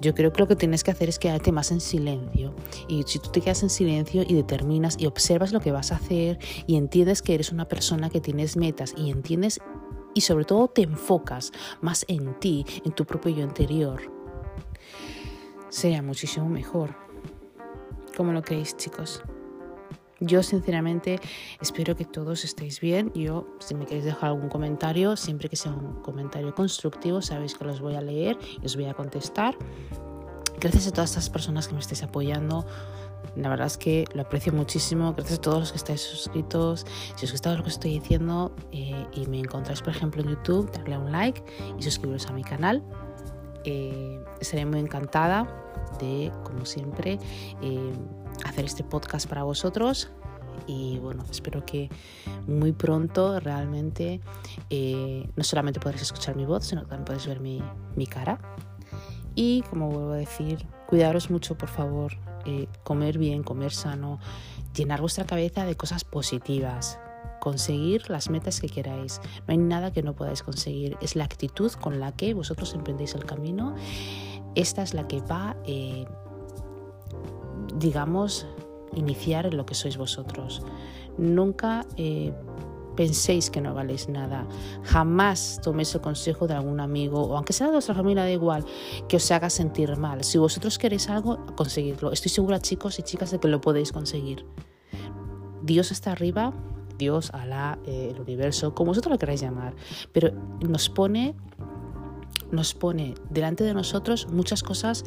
yo 0.00 0.14
creo 0.14 0.32
que 0.32 0.40
lo 0.40 0.48
que 0.48 0.56
tienes 0.56 0.84
que 0.84 0.90
hacer 0.90 1.08
es 1.08 1.18
quedarte 1.18 1.52
más 1.52 1.70
en 1.70 1.80
silencio. 1.80 2.54
Y 2.88 3.02
si 3.04 3.18
tú 3.18 3.30
te 3.30 3.40
quedas 3.40 3.62
en 3.62 3.70
silencio 3.70 4.24
y 4.26 4.34
determinas 4.34 4.96
y 4.98 5.06
observas 5.06 5.52
lo 5.52 5.60
que 5.60 5.72
vas 5.72 5.92
a 5.92 5.96
hacer 5.96 6.38
y 6.66 6.76
entiendes 6.76 7.22
que 7.22 7.34
eres 7.34 7.52
una 7.52 7.66
persona 7.66 8.10
que 8.10 8.20
tienes 8.20 8.56
metas 8.56 8.94
y 8.96 9.10
entiendes 9.10 9.60
y 10.14 10.20
sobre 10.20 10.44
todo 10.44 10.68
te 10.68 10.82
enfocas 10.82 11.52
más 11.80 12.04
en 12.08 12.38
ti, 12.38 12.64
en 12.84 12.92
tu 12.92 13.04
propio 13.04 13.34
yo 13.34 13.42
interior, 13.42 14.00
sería 15.68 16.02
muchísimo 16.02 16.48
mejor. 16.48 16.94
¿Cómo 18.16 18.32
lo 18.32 18.42
creéis, 18.42 18.76
chicos? 18.76 19.22
Yo 20.20 20.42
sinceramente 20.42 21.20
espero 21.60 21.96
que 21.96 22.04
todos 22.04 22.44
estéis 22.44 22.80
bien. 22.80 23.12
Yo, 23.14 23.46
si 23.58 23.74
me 23.74 23.84
queréis 23.84 24.04
dejar 24.04 24.30
algún 24.30 24.48
comentario, 24.48 25.16
siempre 25.16 25.48
que 25.48 25.56
sea 25.56 25.72
un 25.72 26.00
comentario 26.02 26.54
constructivo, 26.54 27.20
sabéis 27.20 27.54
que 27.54 27.64
los 27.64 27.80
voy 27.80 27.94
a 27.94 28.00
leer 28.00 28.38
y 28.62 28.64
os 28.64 28.76
voy 28.76 28.86
a 28.86 28.94
contestar. 28.94 29.56
Gracias 30.60 30.86
a 30.86 30.92
todas 30.92 31.10
estas 31.10 31.30
personas 31.30 31.66
que 31.68 31.74
me 31.74 31.80
estáis 31.80 32.02
apoyando. 32.02 32.64
La 33.36 33.48
verdad 33.48 33.66
es 33.66 33.76
que 33.76 34.04
lo 34.14 34.22
aprecio 34.22 34.52
muchísimo. 34.52 35.12
Gracias 35.14 35.38
a 35.38 35.42
todos 35.42 35.60
los 35.60 35.72
que 35.72 35.78
estáis 35.78 36.00
suscritos. 36.00 36.86
Si 37.16 37.26
os 37.26 37.32
gusta 37.32 37.54
lo 37.54 37.62
que 37.62 37.70
estoy 37.70 37.98
diciendo 37.98 38.54
eh, 38.70 39.06
y 39.12 39.26
me 39.26 39.40
encontráis, 39.40 39.82
por 39.82 39.94
ejemplo, 39.94 40.22
en 40.22 40.28
YouTube, 40.28 40.70
darle 40.70 40.98
un 40.98 41.10
like 41.10 41.42
y 41.78 41.82
suscribiros 41.82 42.26
a 42.26 42.32
mi 42.32 42.44
canal. 42.44 42.82
Eh, 43.64 44.22
estaré 44.40 44.66
muy 44.66 44.78
encantada 44.78 45.48
de, 45.98 46.30
como 46.44 46.64
siempre, 46.64 47.18
eh, 47.62 47.92
hacer 48.44 48.64
este 48.64 48.84
podcast 48.84 49.28
para 49.28 49.42
vosotros 49.42 50.10
y 50.66 50.98
bueno, 50.98 51.24
espero 51.30 51.64
que 51.64 51.90
muy 52.46 52.72
pronto 52.72 53.38
realmente 53.40 54.20
eh, 54.70 55.28
no 55.36 55.44
solamente 55.44 55.80
podréis 55.80 56.02
escuchar 56.02 56.36
mi 56.36 56.46
voz, 56.46 56.66
sino 56.66 56.82
también 56.82 57.04
podréis 57.04 57.26
ver 57.26 57.40
mi, 57.40 57.62
mi 57.96 58.06
cara. 58.06 58.38
Y 59.34 59.62
como 59.62 59.90
vuelvo 59.90 60.12
a 60.12 60.16
decir, 60.16 60.66
cuidaros 60.86 61.30
mucho, 61.30 61.58
por 61.58 61.68
favor, 61.68 62.12
eh, 62.46 62.68
comer 62.84 63.18
bien, 63.18 63.42
comer 63.42 63.72
sano, 63.72 64.20
llenar 64.74 65.00
vuestra 65.00 65.26
cabeza 65.26 65.64
de 65.64 65.76
cosas 65.76 66.04
positivas, 66.04 66.98
conseguir 67.40 68.08
las 68.10 68.30
metas 68.30 68.60
que 68.60 68.68
queráis. 68.68 69.20
No 69.46 69.52
hay 69.52 69.58
nada 69.58 69.92
que 69.92 70.02
no 70.02 70.14
podáis 70.14 70.42
conseguir. 70.42 70.96
Es 71.00 71.16
la 71.16 71.24
actitud 71.24 71.72
con 71.72 72.00
la 72.00 72.12
que 72.12 72.32
vosotros 72.32 72.74
emprendéis 72.74 73.14
el 73.14 73.24
camino. 73.24 73.74
Esta 74.54 74.82
es 74.82 74.94
la 74.94 75.08
que 75.08 75.20
va 75.20 75.56
eh, 75.66 76.06
digamos, 77.74 78.46
iniciar 78.94 79.46
en 79.46 79.56
lo 79.56 79.66
que 79.66 79.74
sois 79.74 79.96
vosotros. 79.96 80.62
Nunca 81.18 81.86
eh, 81.96 82.32
penséis 82.96 83.50
que 83.50 83.60
no 83.60 83.74
valéis 83.74 84.08
nada. 84.08 84.46
Jamás 84.84 85.60
toméis 85.62 85.94
el 85.94 86.00
consejo 86.00 86.46
de 86.46 86.54
algún 86.54 86.80
amigo, 86.80 87.22
o 87.22 87.36
aunque 87.36 87.52
sea 87.52 87.66
de 87.66 87.72
vuestra 87.74 87.94
familia, 87.94 88.22
da 88.22 88.30
igual, 88.30 88.64
que 89.08 89.16
os 89.16 89.30
haga 89.30 89.50
sentir 89.50 89.96
mal. 89.96 90.24
Si 90.24 90.38
vosotros 90.38 90.78
queréis 90.78 91.08
algo, 91.08 91.44
conseguidlo. 91.56 92.12
Estoy 92.12 92.30
segura, 92.30 92.60
chicos 92.60 92.98
y 92.98 93.02
chicas, 93.02 93.30
de 93.30 93.38
que 93.38 93.48
lo 93.48 93.60
podéis 93.60 93.92
conseguir. 93.92 94.46
Dios 95.62 95.90
está 95.90 96.12
arriba, 96.12 96.52
Dios, 96.98 97.30
Alá, 97.32 97.78
eh, 97.86 98.12
el 98.14 98.20
universo, 98.20 98.74
como 98.74 98.90
vosotros 98.90 99.12
lo 99.12 99.18
queráis 99.18 99.40
llamar, 99.40 99.74
pero 100.12 100.32
nos 100.60 100.88
pone 100.88 101.34
nos 102.50 102.74
pone 102.74 103.14
delante 103.30 103.64
de 103.64 103.74
nosotros 103.74 104.28
muchas 104.28 104.62
cosas, 104.62 105.04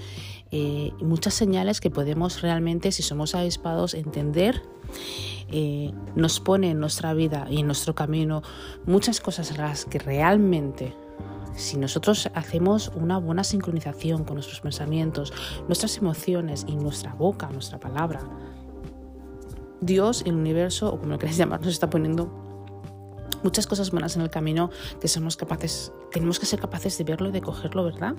eh, 0.51 0.91
muchas 0.99 1.33
señales 1.33 1.81
que 1.81 1.89
podemos 1.89 2.41
realmente, 2.41 2.91
si 2.91 3.03
somos 3.03 3.35
avispados, 3.35 3.93
entender. 3.93 4.61
Eh, 5.49 5.91
nos 6.15 6.39
pone 6.39 6.71
en 6.71 6.79
nuestra 6.79 7.13
vida 7.13 7.47
y 7.49 7.59
en 7.59 7.67
nuestro 7.67 7.95
camino 7.95 8.41
muchas 8.85 9.21
cosas 9.21 9.57
las 9.57 9.85
que 9.85 9.99
realmente 9.99 10.93
si 11.55 11.77
nosotros 11.77 12.29
hacemos 12.35 12.91
una 12.95 13.17
buena 13.17 13.43
sincronización 13.43 14.23
con 14.23 14.35
nuestros 14.35 14.61
pensamientos, 14.61 15.33
nuestras 15.67 15.97
emociones 15.97 16.65
y 16.67 16.75
nuestra 16.75 17.13
boca, 17.13 17.49
nuestra 17.49 17.79
palabra, 17.79 18.21
Dios, 19.81 20.23
el 20.25 20.35
universo, 20.35 20.93
o 20.93 20.99
como 20.99 21.13
lo 21.13 21.19
queráis 21.19 21.37
llamar, 21.39 21.61
nos 21.61 21.73
está 21.73 21.89
poniendo 21.89 22.46
muchas 23.43 23.67
cosas 23.67 23.91
buenas 23.91 24.15
en 24.15 24.21
el 24.21 24.29
camino 24.29 24.69
que 24.99 25.07
somos 25.07 25.37
capaces, 25.37 25.91
tenemos 26.11 26.39
que 26.39 26.45
ser 26.45 26.59
capaces 26.59 26.97
de 26.97 27.03
verlo 27.03 27.31
de 27.31 27.41
cogerlo, 27.41 27.83
¿verdad? 27.83 28.15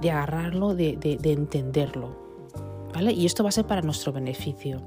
De 0.00 0.10
agarrarlo, 0.10 0.74
de, 0.74 0.96
de, 0.96 1.32
entenderlo. 1.32 2.30
¿Vale? 2.92 3.12
Y 3.12 3.26
esto 3.26 3.42
va 3.42 3.50
a 3.50 3.52
ser 3.52 3.66
para 3.66 3.82
nuestro 3.82 4.12
beneficio. 4.12 4.82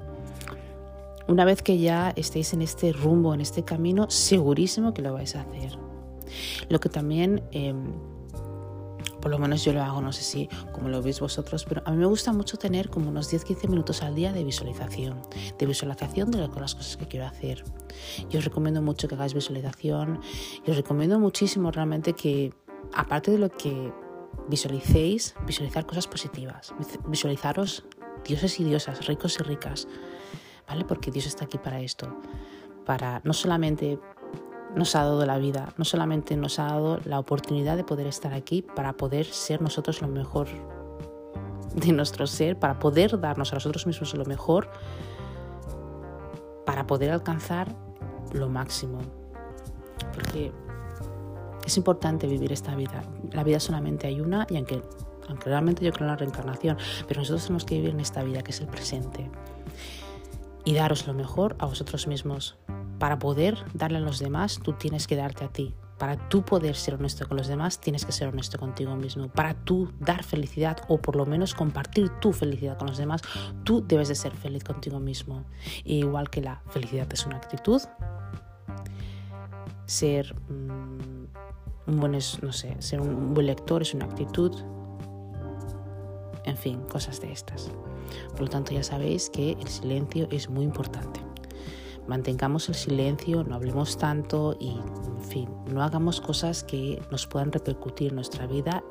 Una 1.28 1.46
vez 1.46 1.62
que 1.62 1.78
ya 1.78 2.12
estéis 2.16 2.54
en 2.54 2.62
este 2.62 2.92
rumbo, 2.92 3.34
en 3.34 3.39
este 3.39 3.63
camino, 3.63 4.10
segurísimo 4.10 4.94
que 4.94 5.02
lo 5.02 5.13
vais 5.13 5.36
a 5.36 5.42
hacer. 5.42 5.78
Lo 6.68 6.80
que 6.80 6.89
también 6.89 7.44
em, 7.52 7.94
por 9.24 9.32
lo 9.32 9.40
menos 9.40 9.64
yo 9.64 9.72
lo 9.72 9.82
hago, 9.82 10.02
no 10.02 10.12
sé 10.12 10.22
si 10.22 10.50
como 10.74 10.90
lo 10.90 11.02
veis 11.02 11.22
vosotros, 11.22 11.64
pero 11.64 11.82
a 11.86 11.92
mí 11.92 11.98
me 11.98 12.06
gusta 12.08 12.34
mucho 12.34 12.58
tener 12.58 12.90
como 12.90 13.08
unos 13.08 13.34
10-15 13.34 13.70
minutos 13.70 14.04
al 14.04 14.16
día 14.16 14.34
de 14.34 14.44
visualización, 14.44 15.22
de 15.58 15.66
visualización 15.66 16.30
de 16.30 16.40
las 16.40 16.50
cosas 16.50 16.98
que 16.98 17.08
quiero 17.08 17.26
hacer. 17.26 17.64
Yo 18.30 18.40
os 18.40 18.44
recomiendo 18.44 18.82
mucho 18.82 19.08
que 19.08 19.16
hagáis 19.16 19.34
visualización 19.34 20.20
y 20.68 20.72
os 20.72 20.76
recomiendo 20.76 21.22
muchísimo 21.22 21.72
realmente 21.72 22.12
que, 22.12 22.54
aparte 22.94 23.32
de 23.32 23.38
lo 23.38 23.50
que 23.50 23.94
visualicéis, 24.50 25.36
visualizar 25.48 25.86
cosas 25.86 26.06
positivas, 26.06 26.74
visualizaros 27.08 27.86
dioses 28.26 28.60
y 28.60 28.66
diosas, 28.66 29.08
ricos 29.08 29.38
y 29.40 29.44
ricas, 29.44 29.88
¿vale? 30.68 30.84
Porque 30.84 31.12
Dios 31.12 31.28
está 31.28 31.46
aquí 31.46 31.58
para 31.58 31.80
esto, 31.80 32.14
para 32.86 33.22
no 33.24 33.32
solamente 33.32 34.00
nos 34.76 34.96
ha 34.96 35.04
dado 35.04 35.26
la 35.26 35.38
vida, 35.38 35.74
no 35.78 35.86
solamente 35.86 36.36
nos 36.36 36.60
ha 36.60 36.66
dado 36.66 37.00
la 37.06 37.20
oportunidad 37.20 37.78
de 37.78 37.84
poder 37.84 38.08
estar 38.08 38.34
aquí 38.34 38.62
para 38.62 38.94
poder 38.94 39.26
ser 39.26 39.62
nosotros 39.62 40.02
lo 40.02 40.08
mejor 40.08 40.48
de 41.76 41.92
nuestro 41.92 42.28
ser, 42.28 42.58
para 42.58 42.80
poder 42.80 43.20
darnos 43.20 43.52
a 43.52 43.56
nosotros 43.56 43.88
mismos 43.88 44.14
lo 44.14 44.26
mejor, 44.26 44.70
para 46.66 46.88
poder 46.88 47.12
alcanzar 47.12 47.76
lo 48.32 48.50
máximo. 48.50 49.00
Porque 50.14 50.52
es 51.66 51.78
importante 51.78 52.28
vivir 52.28 52.52
esta 52.52 52.76
vida. 52.76 53.04
La 53.32 53.44
vida 53.44 53.60
solamente 53.60 54.08
hay 54.08 54.22
una 54.22 54.46
y 54.50 54.58
aunque, 54.58 54.82
aunque 55.28 55.50
realmente 55.50 55.84
yo 55.84 55.92
creo 55.92 56.06
en 56.06 56.12
la 56.12 56.18
reencarnación, 56.18 56.78
pero 57.08 57.22
nosotros 57.22 57.44
tenemos 57.44 57.66
que 57.66 57.76
vivir 57.76 57.92
en 57.92 58.00
esta 58.00 58.24
vida 58.24 58.42
que 58.42 58.52
es 58.52 58.62
el 58.62 58.68
presente. 58.68 59.30
y 60.66 60.74
daros 60.76 61.08
lo 61.08 61.14
mejor 61.14 61.58
a 61.60 61.66
vosotros 61.66 62.08
mismos. 62.08 62.58
Para 63.04 63.20
poder 63.20 63.58
darle 63.74 63.98
a 63.98 64.00
los 64.00 64.20
demás, 64.20 64.62
tú 64.63 64.72
tienes 64.72 65.08
que 65.08 65.18
darte 65.18 65.44
a 65.44 65.50
ti. 65.50 65.74
Para 65.98 66.30
tú 66.30 66.46
poder 66.46 66.74
ser 66.78 66.94
honesto 66.94 67.28
con 67.28 67.36
los 67.36 67.48
demás, 67.48 67.82
tienes 67.82 68.06
que 68.06 68.13
ser 68.13 68.30
honesto 68.30 68.58
contigo 68.58 68.96
mismo. 68.96 69.28
Para 69.28 69.56
tú 69.56 69.92
dar 70.00 70.24
felicidad 70.24 70.78
o 70.88 71.02
por 71.02 71.18
lo 71.18 71.26
menos 71.26 71.54
compartir 71.54 72.08
tu 72.22 72.32
felicidad 72.32 72.78
con 72.78 72.88
los 72.88 72.98
demás, 72.98 73.22
tú 73.66 73.86
debes 73.86 74.08
de 74.08 74.16
ser 74.16 74.32
feliz 74.32 74.63
contigo 74.63 75.02
mismo. 75.02 75.44
igual 75.84 76.30
que 76.30 76.39
la 76.39 76.62
felicidad 76.70 77.12
es 77.12 77.26
una 77.26 77.36
actitud, 77.36 77.82
ser 79.86 80.34
mm, 80.50 81.26
un 81.88 82.00
buen, 82.00 82.13
no 82.13 82.54
sé, 82.54 82.78
ser 82.80 83.02
un 83.02 83.34
buen 83.34 83.48
lector 83.48 83.82
es 83.82 83.94
una 83.94 84.06
actitud, 84.06 84.56
en 86.46 86.56
fin, 86.56 86.80
cosas 86.84 87.20
de 87.20 87.34
estas. 87.34 87.70
Por 88.30 88.44
lo 88.44 88.48
tanto, 88.48 88.72
ya 88.72 88.82
sabéis 88.82 89.30
que 89.30 89.58
el 89.60 89.68
silencio 89.68 90.30
es 90.32 90.50
muy 90.50 90.63
importante. 90.63 91.33
Mantengamos 92.08 92.68
el 92.70 92.76
silencio, 92.76 93.44
no 93.44 93.56
hablemos 93.56 93.98
tanto 93.98 94.58
y, 94.60 94.72
en 94.72 95.22
fin, 95.22 95.50
no 95.72 95.82
hagamos 95.84 96.20
cosas 96.20 96.63
que 96.63 97.02
nos 97.12 97.28
puedan 97.28 97.52
repercutir 97.52 98.10
en 98.10 98.16
nuestra 98.16 98.46
vida 98.46 98.84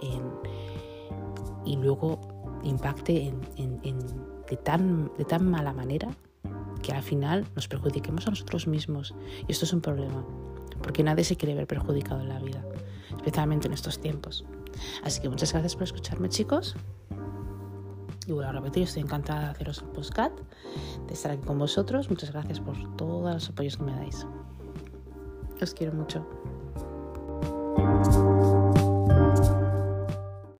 y 1.65 1.77
luego 1.77 2.21
impacte 2.63 3.35
de, 4.49 4.57
tan, 4.57 5.11
de 5.19 5.25
tan 5.25 5.51
mala 5.51 5.73
manera 5.73 6.09
que 6.83 6.93
al 6.93 7.03
final 7.03 7.47
nos 7.55 7.69
perjudiquemos 7.69 8.27
a 8.27 8.31
nosotros 8.31 8.67
mismos. 8.67 9.15
Y 9.47 9.53
esto 9.53 9.65
es 9.65 9.73
un 9.73 9.81
problema, 9.81 10.25
porque 10.83 11.03
nadie 11.03 11.25
se 11.25 11.37
quiere 11.37 11.55
ver 11.55 11.67
perjudicado 11.67 12.21
en 12.21 12.29
la 12.29 12.39
vida, 12.41 12.65
especialmente 13.17 13.69
en 13.69 13.75
estos 13.75 14.01
tiempos. 14.01 14.45
Así 15.05 15.21
que 15.21 15.29
muchas 15.29 15.53
gracias 15.53 15.75
por 15.75 15.85
escucharme, 15.85 16.29
chicos. 16.29 16.77
Y 18.27 18.33
vuelvo 18.33 18.51
a 18.51 18.53
repetir, 18.53 18.85
estoy 18.85 19.03
encantada 19.03 19.41
de 19.41 19.47
haceros 19.47 19.79
el 19.79 19.89
postcat, 19.89 20.33
de 21.07 21.13
estar 21.13 21.33
aquí 21.33 21.45
con 21.45 21.59
vosotros. 21.59 22.09
Muchas 22.11 22.33
gracias 22.33 22.61
por 22.61 22.77
todos 22.97 23.35
los 23.35 23.49
apoyos 23.49 23.77
que 23.77 23.85
me 23.85 23.93
dais. 23.93 24.27
Os 25.61 25.75
quiero 25.75 25.93
mucho. 25.93 26.27